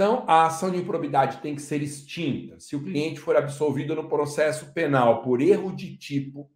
Então, 0.00 0.22
a 0.28 0.46
ação 0.46 0.70
de 0.70 0.76
improbidade 0.76 1.42
tem 1.42 1.56
que 1.56 1.60
ser 1.60 1.82
extinta. 1.82 2.60
Se 2.60 2.76
o 2.76 2.84
cliente 2.84 3.18
for 3.18 3.36
absolvido 3.36 3.96
no 3.96 4.08
processo 4.08 4.72
penal 4.72 5.22
por 5.22 5.40
erro 5.40 5.74
de 5.74 5.96
tipo, 5.96 6.48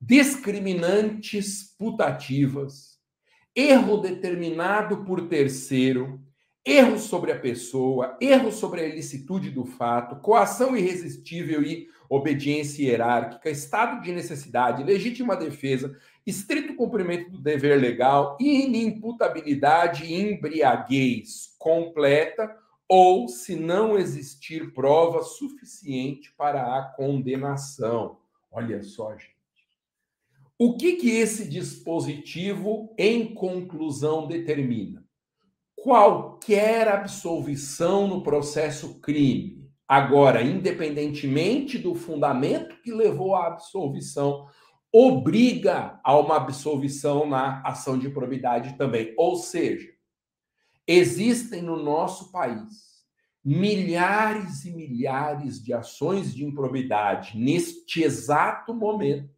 discriminantes 0.00 1.76
putativas, 1.78 2.98
erro 3.54 3.98
determinado 3.98 5.04
por 5.04 5.28
terceiro, 5.28 6.18
erro 6.66 6.98
sobre 6.98 7.30
a 7.30 7.38
pessoa, 7.38 8.16
erro 8.20 8.50
sobre 8.50 8.80
a 8.80 8.88
ilicitude 8.88 9.50
do 9.50 9.64
fato, 9.64 10.16
coação 10.16 10.76
irresistível 10.76 11.62
e 11.62 11.88
obediência 12.10 12.82
hierárquica, 12.82 13.48
estado 13.48 14.02
de 14.02 14.10
necessidade, 14.10 14.82
legítima 14.82 15.36
defesa, 15.36 15.96
estrito 16.26 16.74
cumprimento 16.74 17.30
do 17.30 17.38
dever 17.38 17.80
legal, 17.80 18.36
inimputabilidade 18.40 20.04
e 20.04 20.14
embriaguez 20.20 21.54
completa, 21.56 22.56
ou 22.88 23.28
se 23.28 23.54
não 23.54 23.96
existir 23.96 24.72
prova 24.72 25.22
suficiente 25.22 26.32
para 26.36 26.78
a 26.78 26.82
condenação. 26.82 28.18
Olha 28.50 28.82
só, 28.82 29.12
gente. 29.12 29.36
O 30.58 30.76
que, 30.76 30.94
que 30.94 31.10
esse 31.10 31.48
dispositivo, 31.48 32.92
em 32.96 33.34
conclusão, 33.34 34.26
determina? 34.26 35.05
Qualquer 35.86 36.88
absolvição 36.88 38.08
no 38.08 38.20
processo 38.20 38.98
crime, 38.98 39.70
agora, 39.86 40.42
independentemente 40.42 41.78
do 41.78 41.94
fundamento 41.94 42.82
que 42.82 42.90
levou 42.90 43.36
à 43.36 43.46
absolvição, 43.46 44.48
obriga 44.92 46.00
a 46.02 46.18
uma 46.18 46.38
absolvição 46.38 47.24
na 47.24 47.62
ação 47.62 47.96
de 47.96 48.10
probidade 48.10 48.76
também. 48.76 49.14
Ou 49.16 49.36
seja, 49.36 49.88
existem 50.88 51.62
no 51.62 51.80
nosso 51.80 52.32
país 52.32 53.06
milhares 53.44 54.64
e 54.64 54.72
milhares 54.72 55.62
de 55.62 55.72
ações 55.72 56.34
de 56.34 56.44
improbidade 56.44 57.38
neste 57.38 58.02
exato 58.02 58.74
momento 58.74 59.35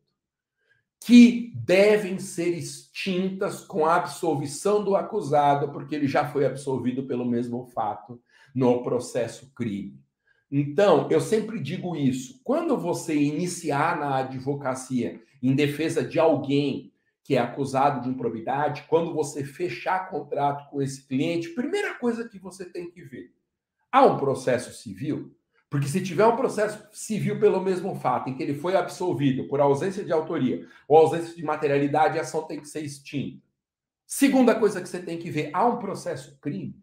que 1.01 1.53
devem 1.55 2.19
ser 2.19 2.57
extintas 2.57 3.65
com 3.65 3.87
a 3.87 3.97
absolvição 3.97 4.85
do 4.85 4.97
acusado, 4.97 5.71
porque 5.71 5.95
ele 5.95 6.07
já 6.07 6.29
foi 6.29 6.45
absolvido 6.45 7.05
pelo 7.05 7.25
mesmo 7.25 7.67
fato 7.67 8.21
no 8.55 8.83
processo 8.83 9.53
crime. 9.55 9.99
Então, 10.51 11.09
eu 11.11 11.21
sempre 11.21 11.61
digo 11.61 11.95
isso. 11.95 12.41
Quando 12.43 12.77
você 12.77 13.15
iniciar 13.15 13.99
na 13.99 14.17
advocacia 14.17 15.21
em 15.43 15.55
defesa 15.55 16.03
de 16.03 16.19
alguém 16.19 16.93
que 17.23 17.37
é 17.37 17.39
acusado 17.39 18.01
de 18.01 18.09
improbidade, 18.09 18.87
quando 18.89 19.13
você 19.13 19.45
fechar 19.45 20.09
contrato 20.09 20.71
com 20.71 20.81
esse 20.81 21.07
cliente, 21.07 21.51
primeira 21.51 21.95
coisa 21.95 22.27
que 22.27 22.39
você 22.39 22.65
tem 22.65 22.91
que 22.91 23.03
ver: 23.03 23.35
há 23.93 24.05
um 24.07 24.17
processo 24.17 24.73
civil? 24.73 25.37
Porque 25.71 25.87
se 25.87 26.03
tiver 26.03 26.27
um 26.27 26.37
processo 26.37 26.89
civil 26.93 27.39
pelo 27.39 27.63
mesmo 27.63 27.95
fato, 27.95 28.31
em 28.31 28.35
que 28.35 28.43
ele 28.43 28.55
foi 28.55 28.75
absolvido 28.75 29.47
por 29.49 29.61
ausência 29.61 30.03
de 30.03 30.13
autoria 30.13 30.67
ou 30.87 30.97
ausência 30.97 31.35
de 31.35 31.45
materialidade, 31.45 32.19
a 32.19 32.23
ação 32.23 32.47
tem 32.47 32.61
que 32.61 32.69
ser 32.69 32.83
extinta. 32.83 33.47
Segunda 34.07 34.55
coisa 34.55 34.81
que 34.81 34.89
você 34.89 35.01
tem 35.03 35.19
que 35.19 35.31
ver, 35.31 35.51
há 35.53 35.67
um 35.67 35.79
processo 35.79 36.39
crime. 36.41 36.83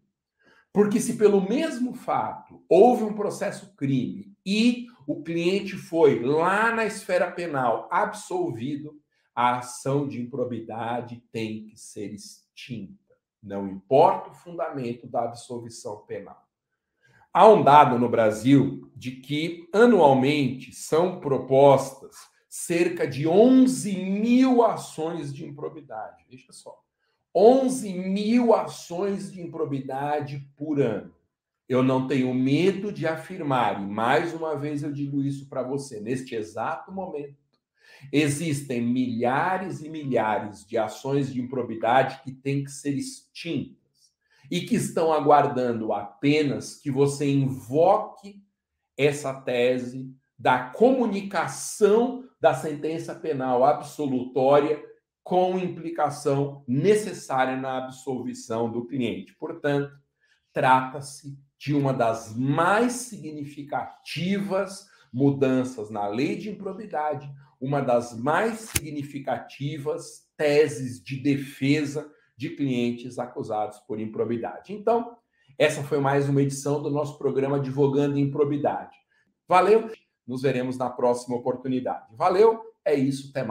Porque 0.71 0.99
se 0.99 1.17
pelo 1.17 1.41
mesmo 1.41 1.93
fato 1.95 2.63
houve 2.69 3.03
um 3.03 3.13
processo 3.13 3.73
crime 3.75 4.35
e 4.45 4.85
o 5.07 5.23
cliente 5.23 5.75
foi 5.75 6.19
lá 6.21 6.71
na 6.75 6.85
esfera 6.85 7.31
penal 7.31 7.87
absolvido, 7.91 8.99
a 9.33 9.57
ação 9.57 10.07
de 10.07 10.21
improbidade 10.21 11.23
tem 11.31 11.65
que 11.65 11.79
ser 11.79 12.13
extinta. 12.13 13.15
Não 13.41 13.67
importa 13.67 14.29
o 14.29 14.33
fundamento 14.33 15.07
da 15.07 15.23
absolvição 15.23 15.97
penal. 16.05 16.44
Há 17.37 17.49
um 17.49 17.61
dado 17.61 17.99
no 17.99 18.07
Brasil 18.07 18.89
de 18.95 19.11
que 19.11 19.67
anualmente 19.73 20.73
são 20.73 21.19
propostas 21.19 22.15
cerca 22.47 23.05
de 23.05 23.27
11 23.27 23.93
mil 23.97 24.63
ações 24.63 25.33
de 25.33 25.45
improbidade. 25.45 26.23
Veja 26.29 26.53
só. 26.53 26.81
11 27.35 27.91
mil 27.91 28.53
ações 28.53 29.33
de 29.33 29.41
improbidade 29.41 30.47
por 30.55 30.79
ano. 30.79 31.13
Eu 31.67 31.83
não 31.83 32.07
tenho 32.07 32.33
medo 32.33 32.89
de 32.89 33.05
afirmar, 33.05 33.81
e 33.81 33.85
mais 33.85 34.33
uma 34.33 34.55
vez 34.55 34.81
eu 34.81 34.93
digo 34.93 35.21
isso 35.21 35.49
para 35.49 35.61
você, 35.61 35.99
neste 35.99 36.35
exato 36.35 36.89
momento, 36.89 37.35
existem 38.13 38.79
milhares 38.79 39.81
e 39.81 39.89
milhares 39.89 40.65
de 40.65 40.77
ações 40.77 41.33
de 41.33 41.41
improbidade 41.41 42.21
que 42.23 42.31
têm 42.31 42.63
que 42.63 42.71
ser 42.71 42.95
extintas 42.95 43.84
e 44.49 44.61
que 44.61 44.75
estão 44.75 45.11
aguardando 45.11 45.93
apenas 45.93 46.75
que 46.75 46.91
você 46.91 47.29
invoque 47.29 48.43
essa 48.97 49.33
tese 49.33 50.13
da 50.37 50.69
comunicação 50.69 52.23
da 52.39 52.53
sentença 52.53 53.15
penal 53.15 53.63
absolutória 53.63 54.83
com 55.23 55.57
implicação 55.57 56.63
necessária 56.67 57.57
na 57.57 57.77
absolvição 57.77 58.71
do 58.71 58.85
cliente. 58.85 59.33
Portanto, 59.35 59.91
trata-se 60.53 61.37
de 61.57 61.73
uma 61.73 61.91
das 61.91 62.35
mais 62.35 62.93
significativas 62.93 64.87
mudanças 65.11 65.89
na 65.89 66.07
lei 66.07 66.35
de 66.35 66.49
improbidade, 66.49 67.27
uma 67.59 67.81
das 67.81 68.15
mais 68.15 68.59
significativas 68.59 70.25
teses 70.37 71.01
de 71.01 71.17
defesa 71.17 72.07
de 72.37 72.49
clientes 72.49 73.17
acusados 73.17 73.79
por 73.79 73.99
improbidade. 73.99 74.73
Então, 74.73 75.17
essa 75.57 75.83
foi 75.83 75.99
mais 75.99 76.27
uma 76.27 76.41
edição 76.41 76.81
do 76.81 76.89
nosso 76.89 77.17
programa 77.17 77.57
Advogando 77.57 78.19
Improbidade. 78.19 78.97
Valeu, 79.47 79.89
nos 80.27 80.41
veremos 80.41 80.77
na 80.77 80.89
próxima 80.89 81.35
oportunidade. 81.37 82.15
Valeu, 82.15 82.61
é 82.83 82.93
isso, 82.93 83.29
até 83.29 83.43
mais. 83.43 83.43